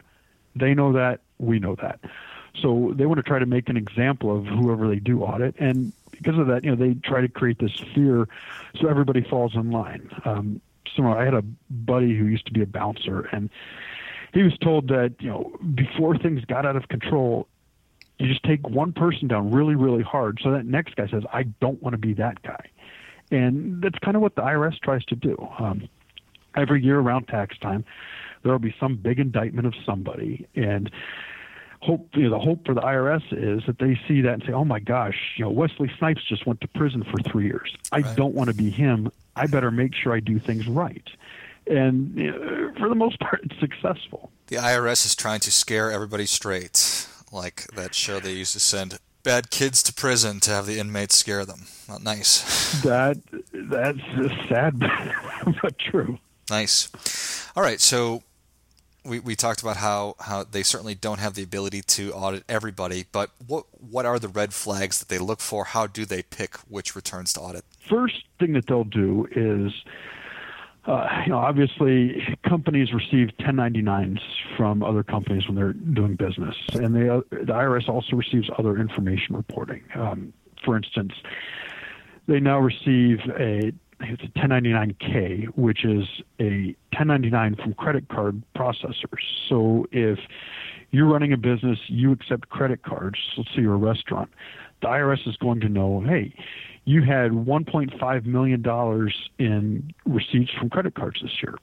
They 0.55 0.73
know 0.73 0.93
that, 0.93 1.21
we 1.37 1.59
know 1.59 1.75
that. 1.75 1.99
So 2.61 2.93
they 2.95 3.05
want 3.05 3.17
to 3.17 3.23
try 3.23 3.39
to 3.39 3.45
make 3.45 3.69
an 3.69 3.77
example 3.77 4.35
of 4.35 4.45
whoever 4.45 4.87
they 4.87 4.99
do 4.99 5.21
audit, 5.21 5.55
and 5.59 5.93
because 6.11 6.37
of 6.37 6.47
that, 6.47 6.63
you 6.63 6.71
know, 6.71 6.75
they 6.75 6.95
try 6.95 7.21
to 7.21 7.27
create 7.27 7.59
this 7.59 7.79
fear 7.93 8.27
so 8.79 8.87
everybody 8.87 9.21
falls 9.21 9.55
in 9.55 9.71
line. 9.71 10.09
Um, 10.25 10.61
so 10.95 11.07
I 11.07 11.23
had 11.23 11.33
a 11.33 11.43
buddy 11.69 12.17
who 12.17 12.25
used 12.25 12.45
to 12.47 12.53
be 12.53 12.61
a 12.61 12.65
bouncer, 12.65 13.21
and 13.31 13.49
he 14.33 14.43
was 14.43 14.57
told 14.57 14.87
that 14.89 15.15
you 15.19 15.29
know 15.29 15.55
before 15.75 16.17
things 16.17 16.43
got 16.45 16.65
out 16.65 16.75
of 16.75 16.87
control, 16.87 17.47
you 18.17 18.27
just 18.27 18.43
take 18.43 18.67
one 18.67 18.93
person 18.93 19.27
down 19.27 19.51
really, 19.51 19.75
really 19.75 20.03
hard, 20.03 20.39
so 20.43 20.51
that 20.51 20.65
next 20.65 20.95
guy 20.95 21.07
says, 21.07 21.23
"I 21.31 21.43
don't 21.43 21.81
want 21.81 21.93
to 21.93 21.97
be 21.99 22.13
that 22.13 22.41
guy." 22.41 22.69
And 23.31 23.81
that's 23.81 23.99
kind 23.99 24.15
of 24.15 24.21
what 24.21 24.35
the 24.35 24.41
IRS 24.41 24.79
tries 24.79 25.05
to 25.05 25.15
do. 25.15 25.37
Um, 25.59 25.87
every 26.55 26.83
year 26.83 26.99
around 26.99 27.27
tax 27.27 27.57
time, 27.59 27.85
there 28.43 28.51
will 28.51 28.59
be 28.59 28.75
some 28.79 28.95
big 28.95 29.19
indictment 29.19 29.67
of 29.67 29.73
somebody, 29.85 30.47
and 30.55 30.89
hope 31.81 32.07
you 32.13 32.23
know, 32.23 32.31
the 32.31 32.39
hope 32.39 32.65
for 32.65 32.73
the 32.73 32.81
IRS 32.81 33.23
is 33.31 33.63
that 33.67 33.79
they 33.79 33.99
see 34.07 34.21
that 34.21 34.33
and 34.33 34.43
say, 34.45 34.53
"Oh 34.53 34.65
my 34.65 34.79
gosh, 34.79 35.17
you 35.35 35.45
know 35.45 35.51
Wesley 35.51 35.91
Snipes 35.99 36.23
just 36.23 36.47
went 36.47 36.61
to 36.61 36.67
prison 36.69 37.03
for 37.03 37.21
three 37.29 37.45
years. 37.45 37.75
I 37.91 37.99
right. 37.99 38.15
don't 38.15 38.33
want 38.33 38.49
to 38.49 38.55
be 38.55 38.69
him. 38.69 39.11
I 39.35 39.47
better 39.47 39.71
make 39.71 39.93
sure 39.93 40.13
I 40.13 40.19
do 40.19 40.39
things 40.39 40.67
right." 40.67 41.07
and 41.69 42.17
you 42.19 42.31
know, 42.31 42.73
for 42.77 42.89
the 42.89 42.95
most 42.95 43.19
part, 43.19 43.41
it's 43.43 43.59
successful. 43.59 44.31
The 44.47 44.57
IRS 44.57 45.05
is 45.05 45.15
trying 45.15 45.39
to 45.41 45.51
scare 45.51 45.91
everybody 45.91 46.25
straight, 46.25 47.07
like 47.31 47.67
that 47.75 47.93
show 47.93 48.19
they 48.19 48.33
used 48.33 48.53
to 48.53 48.59
send 48.59 48.97
bad 49.23 49.49
kids 49.49 49.83
to 49.83 49.93
prison 49.93 50.39
to 50.41 50.51
have 50.51 50.65
the 50.65 50.79
inmates 50.79 51.15
scare 51.15 51.45
them. 51.45 51.65
Not 51.87 52.03
nice. 52.03 52.69
That 52.83 53.17
that's 53.51 53.99
sad, 54.47 54.79
but 55.61 55.77
true. 55.79 56.19
Nice. 56.49 56.89
All 57.55 57.63
right, 57.63 57.79
so 57.81 58.23
we, 59.03 59.19
we 59.19 59.35
talked 59.35 59.61
about 59.61 59.77
how, 59.77 60.15
how 60.19 60.43
they 60.43 60.63
certainly 60.63 60.95
don't 60.95 61.19
have 61.19 61.33
the 61.33 61.43
ability 61.43 61.81
to 61.81 62.13
audit 62.13 62.43
everybody, 62.47 63.05
but 63.11 63.31
what 63.45 63.65
what 63.79 64.05
are 64.05 64.19
the 64.19 64.27
red 64.27 64.53
flags 64.53 64.99
that 64.99 65.09
they 65.09 65.17
look 65.17 65.39
for? 65.39 65.65
How 65.65 65.87
do 65.87 66.05
they 66.05 66.21
pick 66.21 66.57
which 66.67 66.95
returns 66.95 67.33
to 67.33 67.41
audit? 67.41 67.65
First 67.89 68.23
thing 68.39 68.53
that 68.53 68.67
they'll 68.67 68.83
do 68.83 69.27
is, 69.31 69.73
uh, 70.85 71.07
you 71.25 71.31
know, 71.31 71.37
obviously 71.37 72.37
companies 72.47 72.93
receive 72.93 73.29
1099s 73.39 74.19
from 74.57 74.81
other 74.83 75.03
companies 75.03 75.47
when 75.47 75.55
they're 75.55 75.73
doing 75.73 76.15
business, 76.15 76.55
and 76.73 76.95
they, 76.95 77.09
uh, 77.09 77.21
the 77.31 77.53
IRS 77.53 77.89
also 77.89 78.15
receives 78.15 78.49
other 78.57 78.77
information 78.77 79.35
reporting. 79.35 79.83
Um, 79.95 80.33
for 80.63 80.77
instance, 80.77 81.13
they 82.27 82.39
now 82.39 82.59
receive 82.59 83.19
a 83.37 83.73
it's 84.01 84.23
a 84.23 84.39
1099K, 84.39 85.47
which 85.57 85.83
is 85.83 86.05
a 86.39 86.73
1099 86.93 87.55
from 87.55 87.73
credit 87.73 88.07
card 88.07 88.41
processors. 88.55 89.23
So 89.49 89.87
if 89.91 90.19
you're 90.91 91.07
running 91.07 91.33
a 91.33 91.37
business, 91.37 91.77
you 91.87 92.13
accept 92.13 92.49
credit 92.49 92.81
cards, 92.83 93.19
let's 93.37 93.49
say 93.49 93.61
you're 93.61 93.73
a 93.73 93.77
restaurant, 93.77 94.29
the 94.81 94.87
IRS 94.87 95.27
is 95.27 95.35
going 95.37 95.59
to 95.61 95.69
know, 95.69 96.01
hey, 96.07 96.33
you 96.89 97.03
had 97.03 97.31
$1.5 97.31 98.25
million 98.25 99.11
in 99.37 99.93
receipts 100.05 100.51
from 100.53 100.71
credit 100.71 100.95
cards 100.95 101.21
this 101.21 101.43
year. 101.43 101.55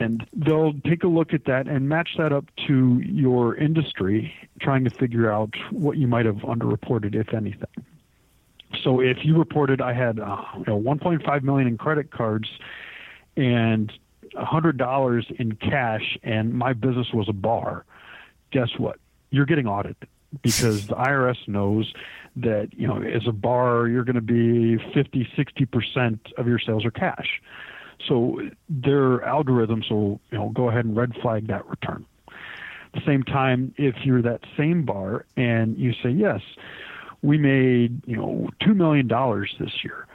And 0.00 0.26
they'll 0.32 0.74
take 0.84 1.04
a 1.04 1.06
look 1.06 1.32
at 1.32 1.44
that 1.44 1.68
and 1.68 1.88
match 1.88 2.16
that 2.18 2.32
up 2.32 2.46
to 2.66 2.98
your 2.98 3.54
industry, 3.54 4.34
trying 4.60 4.82
to 4.82 4.90
figure 4.90 5.30
out 5.30 5.54
what 5.70 5.96
you 5.96 6.08
might 6.08 6.26
have 6.26 6.38
underreported, 6.38 7.14
if 7.14 7.32
anything. 7.32 7.84
So 8.82 9.00
if 9.00 9.18
you 9.24 9.38
reported 9.38 9.80
I 9.80 9.92
had 9.92 10.18
uh, 10.18 10.42
you 10.56 10.64
know, 10.66 10.80
1.5 10.80 11.42
million 11.44 11.68
in 11.68 11.78
credit 11.78 12.10
cards 12.10 12.48
and 13.36 13.92
$100 14.34 15.30
in 15.38 15.54
cash, 15.54 16.18
and 16.24 16.52
my 16.52 16.72
business 16.72 17.12
was 17.12 17.28
a 17.28 17.32
bar, 17.32 17.84
guess 18.50 18.70
what? 18.76 18.96
You're 19.30 19.46
getting 19.46 19.68
audited 19.68 20.08
because 20.42 20.88
the 20.88 20.96
IRS 20.96 21.46
knows 21.46 21.94
that 22.36 22.68
you 22.72 22.86
know 22.86 23.00
as 23.00 23.26
a 23.26 23.32
bar 23.32 23.88
you're 23.88 24.04
going 24.04 24.14
to 24.14 24.20
be 24.20 24.76
50 24.92 25.28
60% 25.36 26.18
of 26.36 26.46
your 26.46 26.58
sales 26.58 26.84
are 26.84 26.90
cash 26.90 27.40
so 28.08 28.40
their 28.68 29.18
algorithms 29.20 29.90
will 29.90 30.20
you 30.30 30.38
know 30.38 30.50
go 30.50 30.68
ahead 30.68 30.84
and 30.84 30.96
red 30.96 31.14
flag 31.22 31.46
that 31.46 31.66
return 31.68 32.04
at 32.28 32.34
the 32.92 33.02
same 33.06 33.22
time 33.22 33.74
if 33.76 33.94
you're 34.04 34.22
that 34.22 34.40
same 34.56 34.84
bar 34.84 35.24
and 35.36 35.78
you 35.78 35.92
say 36.02 36.10
yes 36.10 36.40
we 37.24 37.38
made 37.38 38.02
you 38.06 38.16
know 38.16 38.50
two 38.60 38.74
million 38.74 39.08
dollars 39.08 39.54
this 39.58 39.82
year, 39.82 40.06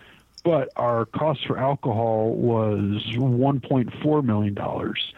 but 0.43 0.69
our 0.75 1.05
cost 1.05 1.45
for 1.47 1.57
alcohol 1.57 2.35
was 2.35 3.03
one 3.17 3.59
point 3.59 3.89
four 4.01 4.21
million 4.21 4.53
dollars. 4.53 5.13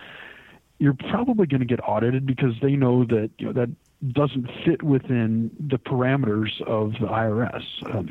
You're 0.80 0.96
probably 0.96 1.46
going 1.46 1.60
to 1.60 1.68
get 1.68 1.82
audited 1.84 2.26
because 2.26 2.54
they 2.62 2.76
know 2.76 3.04
that 3.06 3.30
you 3.38 3.48
know 3.48 3.54
that 3.54 3.70
doesn't 4.12 4.50
fit 4.66 4.82
within 4.82 5.52
the 5.60 5.78
parameters 5.78 6.62
of 6.62 6.94
the 6.94 7.08
IRS, 7.08 7.64
um, 7.94 8.10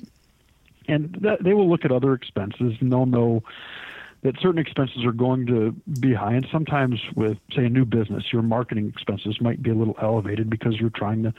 and 0.88 1.16
that, 1.20 1.42
they 1.42 1.54
will 1.54 1.68
look 1.68 1.84
at 1.84 1.92
other 1.92 2.14
expenses 2.14 2.74
and 2.80 2.92
they'll 2.92 3.06
know 3.06 3.42
that 4.22 4.38
certain 4.40 4.58
expenses 4.58 5.04
are 5.04 5.12
going 5.12 5.46
to 5.46 5.72
be 6.00 6.12
high. 6.12 6.34
And 6.34 6.46
sometimes 6.52 7.00
with, 7.14 7.38
say, 7.54 7.64
a 7.64 7.70
new 7.70 7.84
business, 7.84 8.32
your 8.32 8.42
marketing 8.42 8.88
expenses 8.88 9.40
might 9.40 9.62
be 9.62 9.70
a 9.70 9.74
little 9.74 9.96
elevated 10.00 10.50
because 10.50 10.78
you're 10.78 10.90
trying 10.90 11.22
to 11.22 11.32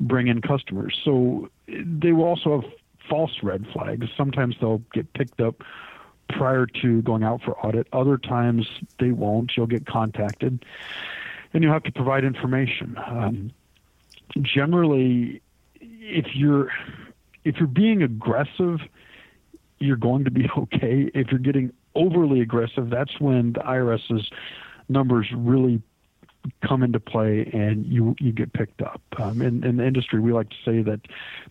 bring 0.00 0.26
in 0.26 0.40
customers. 0.40 0.98
So 1.04 1.48
they 1.68 2.12
will 2.12 2.24
also 2.24 2.60
have 2.60 2.70
false 3.08 3.42
red 3.42 3.66
flags. 3.72 4.06
Sometimes 4.16 4.56
they'll 4.60 4.82
get 4.92 5.12
picked 5.12 5.40
up 5.40 5.62
prior 6.28 6.66
to 6.66 7.02
going 7.02 7.22
out 7.22 7.42
for 7.42 7.56
audit. 7.64 7.86
Other 7.92 8.18
times 8.18 8.66
they 8.98 9.12
won't. 9.12 9.52
You'll 9.56 9.66
get 9.66 9.86
contacted, 9.86 10.64
and 11.52 11.62
you'll 11.62 11.72
have 11.72 11.84
to 11.84 11.92
provide 11.92 12.24
information. 12.24 12.96
Um, 13.06 13.52
generally, 14.42 15.42
if 15.80 16.34
you're 16.34 16.70
if 17.44 17.56
you're 17.56 17.66
being 17.66 18.02
aggressive, 18.02 18.80
you're 19.78 19.96
going 19.96 20.24
to 20.24 20.30
be 20.30 20.48
okay. 20.56 21.10
If 21.14 21.28
you're 21.30 21.40
getting 21.40 21.72
overly 21.94 22.40
aggressive, 22.40 22.90
that's 22.90 23.20
when 23.20 23.54
the 23.54 23.60
IRS's 23.60 24.30
numbers 24.88 25.26
really 25.34 25.82
come 26.66 26.82
into 26.82 27.00
play 27.00 27.50
and 27.52 27.84
you 27.86 28.14
you 28.18 28.32
get 28.32 28.52
picked 28.52 28.82
up. 28.82 29.02
Um, 29.18 29.42
in, 29.42 29.64
in 29.64 29.76
the 29.76 29.86
industry, 29.86 30.20
we 30.20 30.32
like 30.32 30.50
to 30.50 30.56
say 30.64 30.82
that 30.82 31.00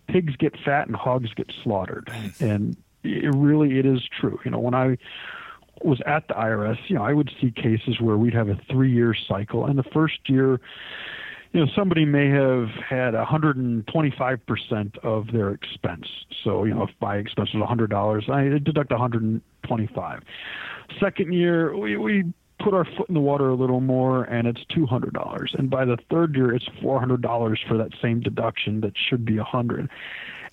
pigs 0.08 0.34
get 0.36 0.54
fat 0.64 0.86
and 0.86 0.96
hogs 0.96 1.32
get 1.34 1.52
slaughtered, 1.62 2.10
and 2.40 2.76
it 3.02 3.34
really 3.34 3.78
it 3.78 3.86
is 3.86 4.00
true. 4.20 4.40
You 4.44 4.50
know, 4.50 4.58
when 4.58 4.74
I 4.74 4.98
was 5.82 6.00
at 6.06 6.26
the 6.28 6.34
IRS, 6.34 6.78
you 6.88 6.96
know, 6.96 7.04
I 7.04 7.12
would 7.12 7.30
see 7.40 7.50
cases 7.50 8.00
where 8.00 8.16
we'd 8.16 8.34
have 8.34 8.48
a 8.48 8.58
three-year 8.70 9.14
cycle, 9.14 9.66
and 9.66 9.78
the 9.78 9.84
first 9.84 10.18
year, 10.28 10.60
you 11.52 11.60
know, 11.60 11.66
somebody 11.74 12.04
may 12.04 12.28
have 12.28 12.68
had 12.88 13.14
125% 13.14 14.98
of 14.98 15.32
their 15.32 15.50
expense. 15.50 16.06
So, 16.44 16.64
you 16.64 16.74
know, 16.74 16.82
if 16.82 16.90
my 17.00 17.16
expense 17.16 17.50
was 17.54 17.66
$100, 17.66 18.28
I 18.30 18.58
deduct 18.58 18.90
125. 18.90 20.22
Second 21.00 21.32
year, 21.32 21.76
we, 21.76 21.96
we 21.96 22.24
put 22.58 22.74
our 22.74 22.84
foot 22.84 23.08
in 23.08 23.14
the 23.14 23.20
water 23.20 23.48
a 23.48 23.54
little 23.54 23.80
more 23.80 24.24
and 24.24 24.46
it's 24.46 24.62
$200 24.76 25.54
and 25.58 25.70
by 25.70 25.84
the 25.84 25.96
third 26.10 26.34
year 26.34 26.54
it's 26.54 26.68
$400 26.82 27.56
for 27.68 27.76
that 27.78 27.90
same 28.02 28.20
deduction 28.20 28.80
that 28.80 28.94
should 28.96 29.24
be 29.24 29.36
100 29.36 29.88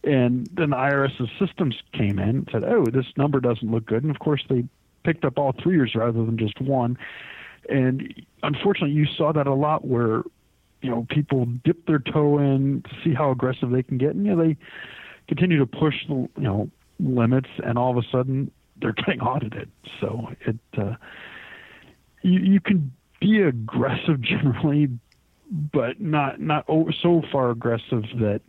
and 0.03 0.47
then 0.53 0.69
the 0.69 0.75
IRS's 0.75 1.29
systems 1.39 1.75
came 1.93 2.19
in 2.19 2.29
and 2.29 2.49
said 2.51 2.63
oh 2.63 2.85
this 2.85 3.07
number 3.17 3.39
doesn't 3.39 3.71
look 3.71 3.87
good 3.87 4.03
and 4.03 4.11
of 4.11 4.19
course 4.19 4.43
they 4.49 4.63
picked 5.03 5.25
up 5.25 5.39
all 5.39 5.51
three 5.63 5.75
years 5.75 5.95
rather 5.95 6.23
than 6.23 6.37
just 6.37 6.61
one 6.61 6.95
and 7.69 8.13
unfortunately 8.43 8.95
you 8.95 9.07
saw 9.17 9.33
that 9.33 9.47
a 9.47 9.53
lot 9.53 9.85
where 9.85 10.21
you 10.81 10.89
know 10.89 11.05
people 11.09 11.45
dip 11.63 11.85
their 11.85 11.99
toe 11.99 12.37
in 12.39 12.83
to 12.83 12.89
see 13.03 13.13
how 13.13 13.31
aggressive 13.31 13.71
they 13.71 13.83
can 13.83 13.97
get 13.97 14.11
and 14.11 14.25
you 14.25 14.35
know 14.35 14.43
they 14.43 14.57
continue 15.27 15.57
to 15.57 15.65
push 15.65 15.95
the 16.07 16.13
you 16.13 16.29
know 16.37 16.69
limits 16.99 17.49
and 17.63 17.77
all 17.77 17.91
of 17.91 17.97
a 17.97 18.07
sudden 18.11 18.51
they're 18.81 18.93
getting 18.93 19.21
audited 19.21 19.69
so 19.99 20.29
it 20.45 20.57
uh 20.77 20.95
you, 22.25 22.39
you 22.39 22.59
can 22.59 22.91
be 23.21 23.41
aggressive 23.41 24.21
generally, 24.21 24.89
but 25.49 26.01
not 26.01 26.39
not 26.39 26.65
so 27.01 27.21
far 27.31 27.51
aggressive 27.51 28.03
that 28.19 28.41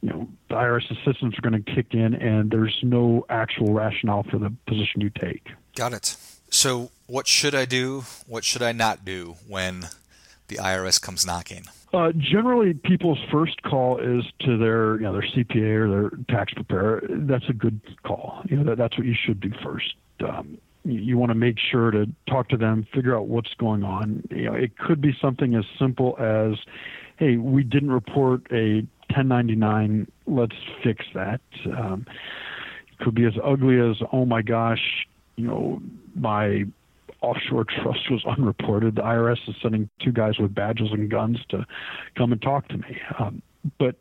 you 0.00 0.08
know 0.08 0.28
the 0.48 0.54
IRS 0.54 0.88
systems 1.04 1.36
are 1.36 1.48
going 1.48 1.62
to 1.62 1.74
kick 1.74 1.92
in 1.92 2.14
and 2.14 2.50
there's 2.50 2.78
no 2.82 3.26
actual 3.28 3.72
rationale 3.72 4.22
for 4.30 4.38
the 4.38 4.52
position 4.66 5.00
you 5.00 5.10
take. 5.10 5.48
Got 5.76 5.92
it. 5.92 6.16
So, 6.50 6.90
what 7.06 7.26
should 7.26 7.54
I 7.54 7.64
do? 7.64 8.04
What 8.26 8.44
should 8.44 8.62
I 8.62 8.72
not 8.72 9.04
do 9.04 9.36
when 9.46 9.88
the 10.50 10.56
IRS 10.56 11.00
comes 11.00 11.24
knocking? 11.24 11.64
Uh, 11.92 12.12
generally, 12.16 12.74
people's 12.74 13.18
first 13.32 13.62
call 13.62 13.98
is 13.98 14.24
to 14.40 14.56
their, 14.56 14.96
you 14.96 15.02
know, 15.02 15.12
their 15.12 15.22
CPA 15.22 15.74
or 15.76 15.88
their 15.88 16.10
tax 16.28 16.52
preparer. 16.52 17.02
That's 17.08 17.48
a 17.48 17.52
good 17.52 17.80
call. 18.04 18.42
You 18.48 18.58
know, 18.58 18.64
that, 18.64 18.78
that's 18.78 18.96
what 18.96 19.06
you 19.06 19.14
should 19.14 19.40
do 19.40 19.50
first. 19.62 19.94
Um, 20.20 20.58
you 20.84 21.18
want 21.18 21.30
to 21.30 21.34
make 21.34 21.56
sure 21.58 21.90
to 21.90 22.06
talk 22.28 22.48
to 22.50 22.56
them, 22.56 22.86
figure 22.94 23.16
out 23.16 23.26
what's 23.26 23.52
going 23.54 23.82
on. 23.82 24.22
You 24.30 24.44
know, 24.44 24.54
it 24.54 24.78
could 24.78 25.00
be 25.00 25.14
something 25.20 25.54
as 25.54 25.64
simple 25.78 26.16
as, 26.18 26.58
"Hey, 27.16 27.36
we 27.36 27.64
didn't 27.64 27.90
report 27.90 28.42
a 28.50 28.86
1099. 29.10 30.06
Let's 30.26 30.56
fix 30.82 31.04
that." 31.14 31.40
Um, 31.66 32.06
it 32.92 33.04
could 33.04 33.14
be 33.14 33.24
as 33.26 33.34
ugly 33.42 33.78
as, 33.78 33.96
"Oh 34.12 34.24
my 34.24 34.42
gosh, 34.42 35.06
you 35.36 35.46
know, 35.46 35.82
my 36.14 36.64
offshore 37.22 37.64
trust 37.64 38.10
was 38.10 38.24
unreported. 38.24 38.96
The 38.96 39.02
IRS 39.02 39.48
is 39.48 39.54
sending 39.62 39.88
two 40.02 40.12
guys 40.12 40.38
with 40.38 40.54
badges 40.54 40.88
and 40.92 41.10
guns 41.10 41.38
to 41.50 41.66
come 42.16 42.32
and 42.32 42.40
talk 42.40 42.68
to 42.68 42.78
me." 42.78 43.00
Um, 43.18 43.42
but 43.78 43.96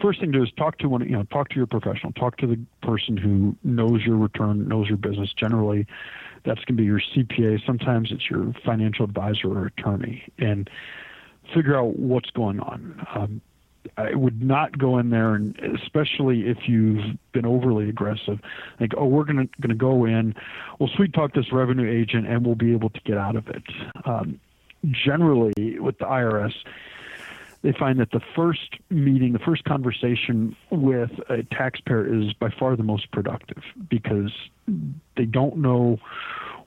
first 0.00 0.20
thing 0.20 0.32
to 0.32 0.38
do 0.38 0.44
is 0.44 0.50
talk 0.56 0.78
to 0.78 0.88
one, 0.88 1.02
you 1.02 1.16
know, 1.16 1.24
talk 1.24 1.48
to 1.50 1.56
your 1.56 1.66
professional, 1.66 2.12
talk 2.12 2.36
to 2.38 2.46
the 2.46 2.58
person 2.82 3.16
who 3.16 3.56
knows 3.62 4.02
your 4.04 4.16
return, 4.16 4.68
knows 4.68 4.88
your 4.88 4.98
business. 4.98 5.32
Generally, 5.38 5.86
that's 6.44 6.62
going 6.64 6.76
to 6.76 6.82
be 6.82 6.84
your 6.84 7.00
CPA. 7.00 7.64
Sometimes 7.66 8.10
it's 8.12 8.28
your 8.30 8.52
financial 8.64 9.04
advisor 9.04 9.48
or 9.48 9.66
attorney, 9.66 10.24
and 10.38 10.68
figure 11.54 11.78
out 11.78 11.98
what's 11.98 12.30
going 12.30 12.60
on. 12.60 13.06
Um, 13.14 13.40
I 13.96 14.14
would 14.14 14.42
not 14.42 14.78
go 14.78 14.98
in 14.98 15.10
there, 15.10 15.34
and 15.34 15.58
especially 15.58 16.48
if 16.48 16.68
you've 16.68 17.16
been 17.32 17.46
overly 17.46 17.88
aggressive, 17.88 18.40
think, 18.78 18.92
oh, 18.96 19.06
we're 19.06 19.24
going 19.24 19.48
to 19.48 19.60
going 19.60 19.70
to 19.70 19.74
go 19.74 20.04
in, 20.04 20.34
we'll 20.78 20.88
sweet 20.88 21.12
talk 21.12 21.34
this 21.34 21.52
revenue 21.52 21.90
agent, 21.90 22.26
and 22.26 22.44
we'll 22.44 22.54
be 22.54 22.72
able 22.72 22.90
to 22.90 23.00
get 23.00 23.18
out 23.18 23.36
of 23.36 23.48
it. 23.48 23.62
Um, 24.04 24.40
generally, 24.90 25.78
with 25.78 25.98
the 25.98 26.06
IRS, 26.06 26.54
they 27.62 27.72
find 27.72 27.98
that 27.98 28.10
the 28.10 28.20
first 28.36 28.78
meeting, 28.90 29.32
the 29.32 29.38
first 29.38 29.64
conversation 29.64 30.54
with 30.70 31.10
a 31.30 31.42
taxpayer 31.44 32.06
is 32.06 32.34
by 32.34 32.50
far 32.50 32.76
the 32.76 32.82
most 32.82 33.10
productive 33.10 33.62
because 33.88 34.32
they 35.16 35.24
don't 35.24 35.56
know 35.56 35.98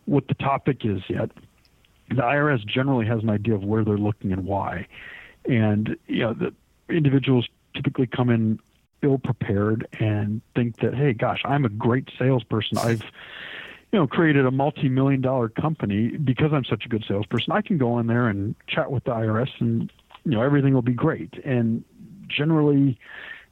what 0.05 0.27
the 0.27 0.33
topic 0.33 0.85
is 0.85 1.01
yet. 1.07 1.29
the 2.09 2.15
IRS 2.15 2.65
generally 2.65 3.05
has 3.05 3.21
an 3.21 3.29
idea 3.29 3.53
of 3.53 3.63
where 3.63 3.83
they're 3.83 3.97
looking 3.97 4.31
and 4.31 4.45
why. 4.45 4.87
And 5.45 5.95
you 6.07 6.21
know, 6.21 6.33
the 6.33 6.53
individuals 6.89 7.47
typically 7.73 8.07
come 8.07 8.29
in 8.29 8.59
ill 9.03 9.19
prepared 9.19 9.87
and 9.99 10.41
think 10.55 10.77
that, 10.77 10.95
hey, 10.95 11.13
gosh, 11.13 11.41
I'm 11.45 11.65
a 11.65 11.69
great 11.69 12.09
salesperson. 12.17 12.77
I've 12.77 13.03
you 13.91 13.99
know 13.99 14.07
created 14.07 14.45
a 14.45 14.51
multi-million 14.51 15.21
dollar 15.21 15.49
company 15.49 16.09
because 16.09 16.51
I'm 16.53 16.65
such 16.65 16.85
a 16.85 16.89
good 16.89 17.05
salesperson. 17.07 17.53
I 17.53 17.61
can 17.61 17.77
go 17.77 17.99
in 17.99 18.07
there 18.07 18.27
and 18.27 18.55
chat 18.67 18.91
with 18.91 19.03
the 19.05 19.11
IRS, 19.11 19.49
and 19.59 19.91
you 20.25 20.31
know 20.31 20.41
everything 20.41 20.73
will 20.73 20.81
be 20.81 20.93
great. 20.93 21.33
And 21.45 21.83
generally, 22.27 22.99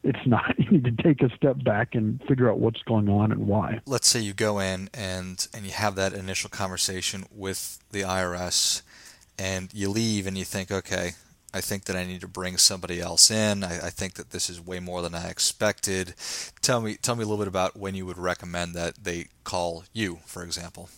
it's 0.04 0.20
not. 0.26 0.58
You 0.60 0.72
need 0.72 0.86
to 0.86 1.04
take 1.04 1.22
a 1.22 1.34
step 1.36 1.64
back 1.64 1.96
and 1.96 2.22
figure 2.28 2.50
out 2.50 2.60
what's 2.60 2.82
going 2.84 3.10
on 3.10 3.32
and 3.32 3.48
why. 3.48 3.80
Let's 3.86 4.08
say 4.08 4.20
you 4.20 4.34
go 4.34 4.60
in 4.60 4.90
and 4.94 5.48
and 5.54 5.66
you 5.66 5.72
have 5.72 5.96
that 5.96 6.14
initial 6.14 6.50
conversation 6.50 7.26
with 7.32 7.80
the 7.92 8.02
IRS, 8.02 8.82
and 9.40 9.74
you 9.74 9.90
leave 9.90 10.28
and 10.28 10.38
you 10.38 10.44
think, 10.46 10.72
okay, 10.72 11.12
I 11.56 11.62
think 11.62 11.86
that 11.86 11.96
I 11.96 12.06
need 12.06 12.20
to 12.20 12.28
bring 12.28 12.58
somebody 12.58 13.00
else 13.00 13.32
in. 13.32 13.64
I, 13.64 13.88
I, 13.88 13.90
think 13.90 14.16
that 14.16 14.32
this 14.32 14.50
is 14.50 14.60
way 14.60 14.82
more 14.82 15.02
than 15.02 15.16
I 15.16 15.30
expected. 15.30 16.14
Tell 16.62 16.82
me, 16.82 16.96
tell 16.96 17.16
me 17.16 17.24
a 17.24 17.26
little 17.26 17.38
bit 17.38 17.48
about 17.48 17.78
when 17.78 17.96
you 17.96 18.06
would 18.06 18.18
recommend 18.18 18.74
that 18.74 19.06
they 19.06 19.28
call 19.46 19.86
you, 19.94 20.20
for 20.26 20.44
example. 20.44 20.90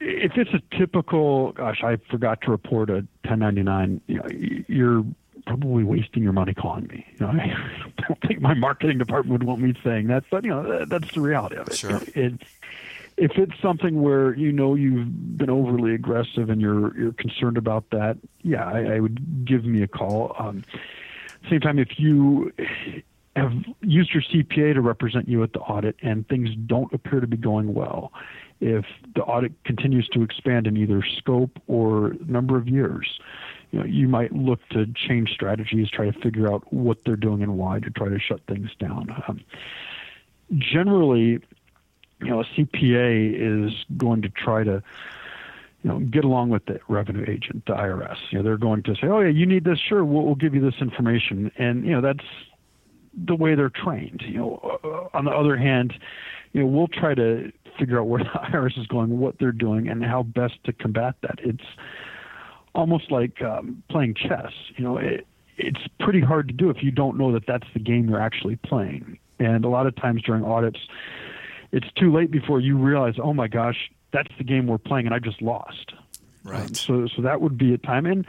If 0.00 0.32
it's 0.36 0.50
a 0.52 0.76
typical, 0.76 1.52
gosh, 1.52 1.84
I 1.84 1.96
forgot 2.10 2.40
to 2.42 2.50
report 2.50 2.90
a 2.90 3.06
1099. 3.22 4.00
You 4.08 4.16
know, 4.16 4.26
you're 4.68 5.04
probably 5.46 5.84
wasting 5.84 6.24
your 6.24 6.32
money 6.32 6.54
calling 6.54 6.88
me. 6.88 7.06
You 7.12 7.26
know, 7.26 7.32
I 7.32 8.02
don't 8.08 8.20
think 8.26 8.40
my 8.40 8.54
marketing 8.54 8.98
department 8.98 9.40
would 9.40 9.46
want 9.46 9.60
me 9.60 9.74
saying 9.84 10.08
that, 10.08 10.24
but 10.28 10.42
you 10.42 10.50
know, 10.50 10.86
that's 10.86 11.14
the 11.14 11.20
reality 11.20 11.54
of 11.54 11.68
it. 11.68 11.76
Sure. 11.76 12.00
It, 12.16 12.42
if 13.20 13.32
it's 13.36 13.52
something 13.60 14.00
where 14.00 14.34
you 14.34 14.50
know 14.50 14.74
you've 14.74 15.36
been 15.36 15.50
overly 15.50 15.94
aggressive 15.94 16.48
and 16.48 16.58
you're 16.58 16.96
you're 16.98 17.12
concerned 17.12 17.58
about 17.58 17.90
that, 17.90 18.16
yeah, 18.42 18.64
I, 18.64 18.94
I 18.94 19.00
would 19.00 19.44
give 19.44 19.64
me 19.66 19.82
a 19.82 19.86
call. 19.86 20.34
Um, 20.38 20.64
same 21.50 21.60
time, 21.60 21.78
if 21.78 21.98
you 21.98 22.50
have 23.36 23.52
used 23.82 24.12
your 24.14 24.22
CPA 24.22 24.72
to 24.74 24.80
represent 24.80 25.28
you 25.28 25.42
at 25.42 25.52
the 25.52 25.60
audit 25.60 25.96
and 26.02 26.26
things 26.28 26.48
don't 26.66 26.92
appear 26.94 27.20
to 27.20 27.26
be 27.26 27.36
going 27.36 27.74
well, 27.74 28.10
if 28.60 28.86
the 29.14 29.22
audit 29.22 29.52
continues 29.64 30.08
to 30.08 30.22
expand 30.22 30.66
in 30.66 30.78
either 30.78 31.04
scope 31.18 31.60
or 31.66 32.14
number 32.26 32.56
of 32.56 32.68
years, 32.68 33.20
you 33.70 33.80
know, 33.80 33.84
you 33.84 34.08
might 34.08 34.32
look 34.32 34.66
to 34.70 34.86
change 34.94 35.30
strategies, 35.30 35.90
try 35.90 36.10
to 36.10 36.20
figure 36.20 36.50
out 36.50 36.72
what 36.72 37.04
they're 37.04 37.16
doing 37.16 37.42
and 37.42 37.58
why 37.58 37.80
to 37.80 37.90
try 37.90 38.08
to 38.08 38.18
shut 38.18 38.40
things 38.46 38.70
down. 38.78 39.14
Um, 39.28 39.40
generally, 40.58 41.40
you 42.20 42.28
know, 42.28 42.40
a 42.40 42.44
CPA 42.44 43.68
is 43.68 43.72
going 43.96 44.22
to 44.22 44.28
try 44.28 44.64
to, 44.64 44.82
you 45.82 45.90
know, 45.90 45.98
get 46.00 46.24
along 46.24 46.50
with 46.50 46.66
the 46.66 46.80
revenue 46.88 47.24
agent, 47.28 47.64
the 47.66 47.72
IRS. 47.72 48.16
You 48.30 48.38
know, 48.38 48.44
they're 48.44 48.56
going 48.56 48.82
to 48.84 48.94
say, 48.94 49.06
"Oh 49.06 49.20
yeah, 49.20 49.30
you 49.30 49.46
need 49.46 49.64
this. 49.64 49.78
Sure, 49.78 50.04
we'll, 50.04 50.24
we'll 50.24 50.34
give 50.34 50.54
you 50.54 50.60
this 50.60 50.80
information." 50.80 51.50
And 51.56 51.84
you 51.84 51.92
know, 51.92 52.00
that's 52.00 52.26
the 53.14 53.34
way 53.34 53.54
they're 53.54 53.70
trained. 53.70 54.22
You 54.26 54.38
know, 54.38 54.78
uh, 54.84 55.16
on 55.16 55.24
the 55.24 55.30
other 55.30 55.56
hand, 55.56 55.94
you 56.52 56.60
know, 56.60 56.66
we'll 56.66 56.88
try 56.88 57.14
to 57.14 57.52
figure 57.78 57.98
out 57.98 58.06
where 58.06 58.22
the 58.24 58.30
IRS 58.30 58.78
is 58.78 58.86
going, 58.86 59.18
what 59.18 59.38
they're 59.38 59.52
doing, 59.52 59.88
and 59.88 60.04
how 60.04 60.22
best 60.22 60.62
to 60.64 60.72
combat 60.72 61.14
that. 61.22 61.38
It's 61.42 61.64
almost 62.74 63.10
like 63.10 63.42
um, 63.42 63.82
playing 63.90 64.14
chess. 64.14 64.52
You 64.76 64.84
know, 64.84 64.96
it, 64.98 65.26
it's 65.56 65.80
pretty 65.98 66.20
hard 66.20 66.48
to 66.48 66.54
do 66.54 66.70
if 66.70 66.82
you 66.82 66.90
don't 66.90 67.18
know 67.18 67.32
that 67.32 67.46
that's 67.46 67.66
the 67.74 67.80
game 67.80 68.08
you're 68.08 68.20
actually 68.20 68.56
playing. 68.56 69.18
And 69.38 69.64
a 69.64 69.68
lot 69.68 69.86
of 69.86 69.96
times 69.96 70.22
during 70.22 70.44
audits, 70.44 70.78
it's 71.72 71.90
too 71.96 72.12
late 72.12 72.30
before 72.30 72.60
you 72.60 72.76
realize, 72.76 73.14
oh 73.22 73.32
my 73.32 73.48
gosh, 73.48 73.90
that's 74.12 74.32
the 74.38 74.44
game 74.44 74.66
we're 74.66 74.78
playing, 74.78 75.06
and 75.06 75.14
I 75.14 75.18
just 75.18 75.40
lost. 75.40 75.92
Right. 76.44 76.62
Um, 76.62 76.74
so, 76.74 77.06
so 77.06 77.22
that 77.22 77.40
would 77.40 77.56
be 77.56 77.74
a 77.74 77.78
time. 77.78 78.06
And 78.06 78.26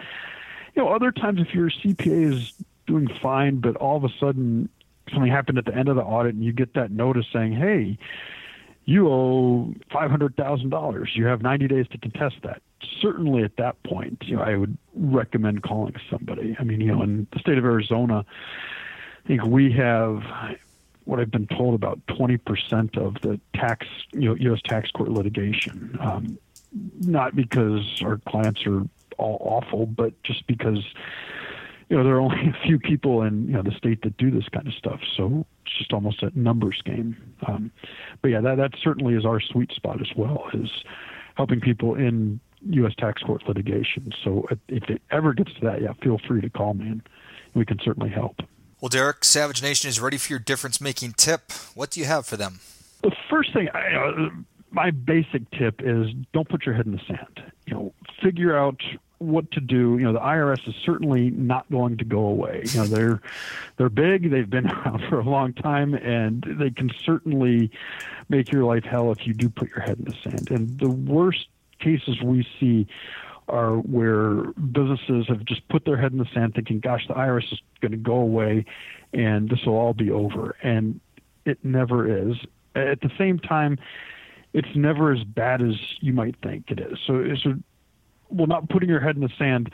you 0.76 0.84
know, 0.84 0.90
other 0.90 1.12
times 1.12 1.42
if 1.42 1.54
your 1.54 1.70
CPA 1.70 2.34
is 2.34 2.54
doing 2.88 3.08
fine, 3.22 3.60
but 3.60 3.76
all 3.78 3.98
of 3.98 4.04
a 4.04 4.10
sudden 4.20 4.70
something 5.12 5.32
happened 5.32 5.58
at 5.58 5.66
the 5.66 5.76
end 5.76 5.90
of 5.90 5.96
the 5.96 6.04
audit, 6.04 6.36
and 6.36 6.44
you 6.44 6.54
get 6.54 6.74
that 6.76 6.92
notice 6.92 7.26
saying, 7.34 7.54
hey, 7.54 7.98
you 8.86 9.08
owe 9.10 9.74
five 9.92 10.10
hundred 10.10 10.36
thousand 10.36 10.70
dollars. 10.70 11.12
You 11.16 11.26
have 11.26 11.42
ninety 11.42 11.68
days 11.68 11.88
to 11.92 11.98
contest 11.98 12.38
that. 12.44 12.62
Certainly, 13.02 13.44
at 13.44 13.58
that 13.58 13.82
point, 13.84 14.24
you 14.26 14.36
know, 14.36 14.42
I 14.42 14.56
would 14.56 14.78
recommend 14.96 15.64
calling 15.64 15.96
somebody. 16.10 16.56
I 16.60 16.64
mean, 16.64 16.82
you 16.82 16.94
know, 16.94 17.04
in 17.04 17.28
the 17.32 17.40
state 17.40 17.58
of 17.58 17.66
Arizona, 17.66 18.26
I 19.24 19.28
think 19.28 19.44
we 19.46 19.72
have 19.74 20.24
what 21.06 21.20
I've 21.20 21.32
been 21.32 21.48
told 21.48 21.76
about 21.76 22.06
20% 22.08 22.98
of 22.98 23.16
the 23.22 23.40
tax, 23.56 23.88
you 24.14 24.30
know, 24.30 24.36
U.S. 24.36 24.60
tax 24.64 24.92
court 24.92 25.10
litigation. 25.10 25.98
Um, 26.00 26.38
not 27.02 27.36
because 27.36 28.02
our 28.04 28.18
clients 28.28 28.66
are 28.66 28.84
all 29.18 29.38
awful, 29.42 29.86
but 29.86 30.14
just 30.24 30.46
because 30.48 30.84
you 31.90 31.98
know 31.98 32.04
there 32.04 32.16
are 32.16 32.22
only 32.22 32.48
a 32.48 32.58
few 32.66 32.80
people 32.80 33.24
in 33.24 33.48
you 33.48 33.54
know 33.54 33.62
the 33.62 33.72
state 33.72 34.02
that 34.04 34.18
do 34.18 34.32
this 34.32 34.48
kind 34.50 34.68
of 34.68 34.74
stuff. 34.74 35.02
So 35.16 35.46
it's 35.66 35.78
just 35.78 35.94
almost 35.94 36.24
a 36.24 36.32
numbers 36.38 36.82
game. 36.84 37.18
Um, 37.48 37.72
but 38.22 38.30
yeah, 38.30 38.42
that 38.42 38.58
that 38.58 38.72
certainly 38.82 39.16
is 39.16 39.26
our 39.26 39.40
sweet 39.40 39.72
spot 39.72 40.02
as 40.02 40.16
well 40.16 40.46
is 40.54 40.70
helping 41.36 41.60
people 41.60 41.96
in 41.96 42.40
U.S. 42.70 42.94
tax 42.98 43.22
court 43.24 43.44
litigation. 43.48 44.14
So 44.24 44.48
if 44.68 44.90
it 44.90 45.02
ever 45.12 45.34
gets 45.34 45.54
to 45.56 45.62
that, 45.62 45.82
yeah, 45.82 45.94
feel 46.02 46.20
free 46.28 46.42
to 46.42 46.50
call 46.50 46.74
me 46.74 46.88
and 46.88 47.02
we 47.54 47.66
can 47.66 47.80
certainly 47.84 48.10
help. 48.10 48.42
Well, 48.82 48.90
Derek, 48.90 49.24
Savage 49.24 49.62
Nation 49.62 49.90
is 49.90 50.00
ready 50.00 50.18
for 50.18 50.34
your 50.34 50.40
difference 50.40 50.82
making 50.82 51.14
tip. 51.14 51.52
What 51.76 51.92
do 51.92 52.00
you 52.00 52.08
have 52.08 52.26
for 52.26 52.36
them? 52.36 52.62
The 53.04 53.12
first 53.30 53.54
thing, 53.54 53.70
I, 53.76 53.94
uh, 53.94 54.30
my 54.72 54.90
basic 54.90 55.48
tip 55.52 55.82
is 55.84 56.08
don't 56.34 56.50
put 56.50 56.66
your 56.66 56.74
head 56.74 56.88
in 56.88 56.94
the 56.94 57.02
sand. 57.08 57.44
You 57.68 57.74
know, 57.76 57.94
figure 58.24 58.58
out 58.58 58.82
what 59.20 59.52
to 59.52 59.62
do. 59.62 60.00
You 60.00 60.06
know, 60.06 60.14
the 60.14 60.20
IRS 60.20 60.68
is 60.68 60.74
certainly 60.84 61.30
not 61.30 61.70
going 61.70 61.98
to 61.98 62.06
go 62.06 62.22
away. 62.22 62.64
You 62.66 62.80
know, 62.80 62.86
they're 62.88 63.22
they're 63.78 63.90
big. 63.90 64.32
They've 64.32 64.50
been 64.50 64.72
around 64.72 65.04
for 65.08 65.20
a 65.20 65.24
long 65.24 65.54
time, 65.54 65.94
and 65.94 66.44
they 66.44 66.72
can 66.72 66.90
certainly 67.06 67.70
make 68.30 68.52
your 68.52 68.64
life 68.64 68.84
hell 68.84 69.12
if 69.12 69.28
you 69.28 69.36
do 69.36 69.48
put 69.48 69.70
your 69.70 69.82
head 69.82 70.00
in 70.00 70.06
the 70.06 70.16
sand. 70.24 70.50
And 70.50 70.80
the 70.80 70.90
worst 70.90 71.46
cases 71.80 72.20
we 72.24 72.48
see 72.60 72.88
are 73.52 73.76
where 73.76 74.52
businesses 74.54 75.28
have 75.28 75.46
just 75.46 75.68
put 75.70 75.86
their 75.86 75.98
head 75.98 76.12
in 76.12 76.18
the 76.18 76.28
sand 76.34 76.56
thinking, 76.56 76.80
gosh, 76.80 77.08
the 77.08 77.14
IRS 77.14 77.52
is 77.52 77.60
going 77.82 77.92
to 77.92 77.98
go 77.98 78.16
away 78.16 78.66
and 79.14 79.50
this 79.50 79.60
will 79.66 79.76
all 79.78 79.94
be 79.94 80.10
over. 80.10 80.56
And 80.64 81.00
it 81.46 81.64
never 81.64 82.30
is. 82.30 82.38
At 82.76 83.02
the 83.02 83.12
same 83.18 83.40
time, 83.40 83.78
it's 84.54 84.76
never 84.76 85.12
as 85.12 85.24
bad 85.24 85.62
as 85.62 85.76
you 86.00 86.14
might 86.14 86.36
think 86.42 86.72
it 86.72 86.80
is. 86.80 86.98
So, 87.06 87.24
so 87.44 87.56
well, 88.30 88.48
not 88.48 88.70
putting 88.70 88.90
your 88.90 89.00
head 89.00 89.16
in 89.16 89.22
the 89.22 89.32
sand, 89.38 89.72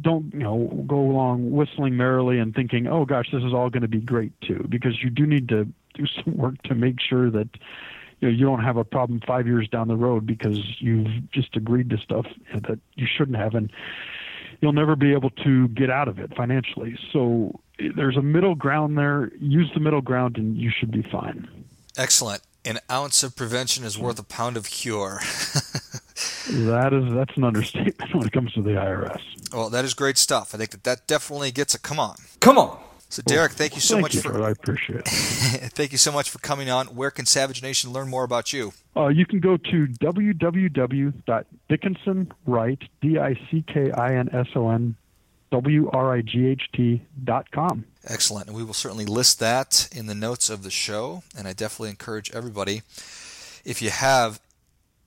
don't 0.00 0.32
you 0.32 0.40
know 0.40 0.84
go 0.86 0.98
along 0.98 1.50
whistling 1.50 1.96
merrily 1.96 2.38
and 2.38 2.54
thinking, 2.54 2.86
oh 2.86 3.04
gosh, 3.04 3.30
this 3.32 3.42
is 3.42 3.52
all 3.52 3.70
going 3.70 3.82
to 3.82 3.88
be 3.88 4.00
great 4.00 4.32
too, 4.40 4.66
because 4.68 5.02
you 5.02 5.10
do 5.10 5.26
need 5.26 5.48
to 5.48 5.66
do 5.94 6.06
some 6.06 6.36
work 6.36 6.60
to 6.62 6.74
make 6.74 7.00
sure 7.00 7.30
that 7.30 7.48
you 8.20 8.28
know 8.28 8.34
you 8.34 8.44
don't 8.46 8.62
have 8.62 8.76
a 8.76 8.84
problem 8.84 9.20
five 9.26 9.46
years 9.46 9.68
down 9.68 9.88
the 9.88 9.96
road 9.96 10.26
because 10.26 10.58
you've 10.80 11.30
just 11.30 11.56
agreed 11.56 11.90
to 11.90 11.98
stuff 11.98 12.26
that 12.54 12.78
you 12.94 13.06
shouldn't 13.06 13.36
have 13.36 13.54
and 13.54 13.70
you'll 14.60 14.72
never 14.72 14.96
be 14.96 15.12
able 15.12 15.30
to 15.30 15.68
get 15.68 15.90
out 15.90 16.08
of 16.08 16.18
it 16.18 16.34
financially. 16.34 16.98
So 17.12 17.60
there's 17.94 18.16
a 18.16 18.22
middle 18.22 18.54
ground 18.54 18.96
there. 18.96 19.30
Use 19.38 19.70
the 19.74 19.80
middle 19.80 20.00
ground 20.00 20.38
and 20.38 20.56
you 20.56 20.70
should 20.70 20.90
be 20.90 21.02
fine. 21.02 21.48
Excellent. 21.96 22.42
An 22.64 22.78
ounce 22.90 23.22
of 23.22 23.36
prevention 23.36 23.84
is 23.84 23.98
worth 23.98 24.18
a 24.18 24.24
pound 24.24 24.56
of 24.56 24.68
cure. 24.68 25.20
That 26.48 26.92
is 26.92 27.12
that's 27.12 27.36
an 27.36 27.44
understatement 27.44 27.98
when 28.14 28.26
it 28.26 28.32
comes 28.32 28.52
to 28.52 28.62
the 28.62 28.70
irs 28.70 29.20
well 29.52 29.68
that 29.70 29.84
is 29.84 29.94
great 29.94 30.16
stuff. 30.16 30.54
I 30.54 30.58
think 30.58 30.70
that 30.70 30.84
that 30.84 31.06
definitely 31.06 31.50
gets 31.50 31.74
a 31.74 31.78
come 31.78 31.98
on. 31.98 32.16
Come 32.40 32.56
on 32.56 32.78
so, 33.08 33.22
Derek, 33.22 33.52
thank 33.52 33.76
you 33.76 33.80
so 33.80 33.94
thank 33.94 34.02
much 34.02 34.16
you, 34.16 34.20
for. 34.20 34.42
I 34.42 34.50
appreciate 34.50 34.98
it. 35.00 35.06
thank 35.06 35.92
you 35.92 35.98
so 35.98 36.10
much 36.10 36.28
for 36.28 36.38
coming 36.38 36.68
on. 36.68 36.88
Where 36.88 37.12
can 37.12 37.24
Savage 37.24 37.62
Nation 37.62 37.92
learn 37.92 38.10
more 38.10 38.24
about 38.24 38.52
you? 38.52 38.72
Uh, 38.96 39.06
you 39.08 39.24
can 39.24 39.38
go 39.38 39.56
to 39.56 39.86
www.dickinsonwright, 40.02 42.88
D-I-C-K-I-N-S-O-N, 43.00 44.96
W-R-I-G-H-T 45.52 47.02
dot 47.22 47.48
com. 47.52 47.84
Excellent. 48.04 48.48
And 48.48 48.56
we 48.56 48.64
will 48.64 48.74
certainly 48.74 49.04
list 49.04 49.38
that 49.40 49.88
in 49.94 50.06
the 50.06 50.14
notes 50.14 50.50
of 50.50 50.64
the 50.64 50.70
show. 50.70 51.22
And 51.38 51.46
I 51.46 51.52
definitely 51.52 51.90
encourage 51.90 52.32
everybody, 52.32 52.82
if 53.64 53.80
you 53.80 53.90
have 53.90 54.40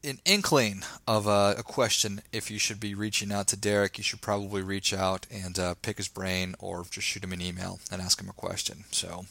an 0.04 0.20
inkling 0.26 0.84
of 1.08 1.28
a, 1.28 1.56
a, 1.58 1.64
question 1.64 2.22
if 2.32 2.50
you 2.50 2.58
should 2.58 2.80
be 2.80 2.94
reaching 2.94 3.32
out 3.32 3.48
to 3.48 3.58
Derek, 3.58 3.98
you 3.98 4.04
should 4.04 4.22
probably 4.22 4.62
reach 4.62 4.94
out 4.94 5.28
and 5.32 5.60
uh, 5.60 5.76
pick 5.82 5.98
his 5.98 6.08
brain 6.08 6.56
or 6.60 6.86
just 6.90 7.08
shoot 7.08 7.24
him 7.24 7.34
an 7.34 7.42
email 7.42 7.80
and 7.92 8.02
ask 8.02 8.22
him 8.22 8.30
a 8.30 8.34
question. 8.34 8.86
So, 8.92 9.26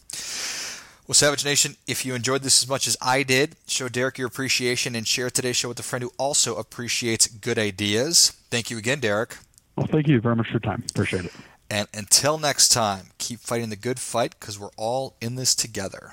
well, 1.06 1.14
Savage 1.14 1.44
Nation, 1.44 1.76
if 1.86 2.04
you 2.04 2.14
enjoyed 2.14 2.42
this 2.42 2.62
as 2.62 2.68
much 2.68 2.86
as 2.86 2.96
I 3.00 3.22
did, 3.22 3.56
show 3.66 3.88
Derek 3.88 4.18
your 4.18 4.28
appreciation 4.28 4.94
and 4.94 5.06
share 5.06 5.30
today's 5.30 5.56
show 5.56 5.68
with 5.68 5.80
a 5.80 5.82
friend 5.82 6.02
who 6.02 6.12
also 6.18 6.56
appreciates 6.56 7.26
good 7.26 7.58
ideas. 7.58 8.30
Thank 8.50 8.70
you 8.70 8.78
again, 8.78 9.00
Derek. 9.00 9.36
Well, 9.76 9.86
thank 9.86 10.08
you 10.08 10.20
very 10.20 10.36
much 10.36 10.48
for 10.48 10.54
your 10.54 10.60
time. 10.60 10.84
Appreciate 10.90 11.24
it. 11.24 11.32
And 11.70 11.88
until 11.94 12.38
next 12.38 12.70
time, 12.70 13.08
keep 13.18 13.40
fighting 13.40 13.70
the 13.70 13.76
good 13.76 13.98
fight 13.98 14.34
because 14.38 14.58
we're 14.58 14.70
all 14.76 15.16
in 15.20 15.34
this 15.36 15.54
together. 15.54 16.12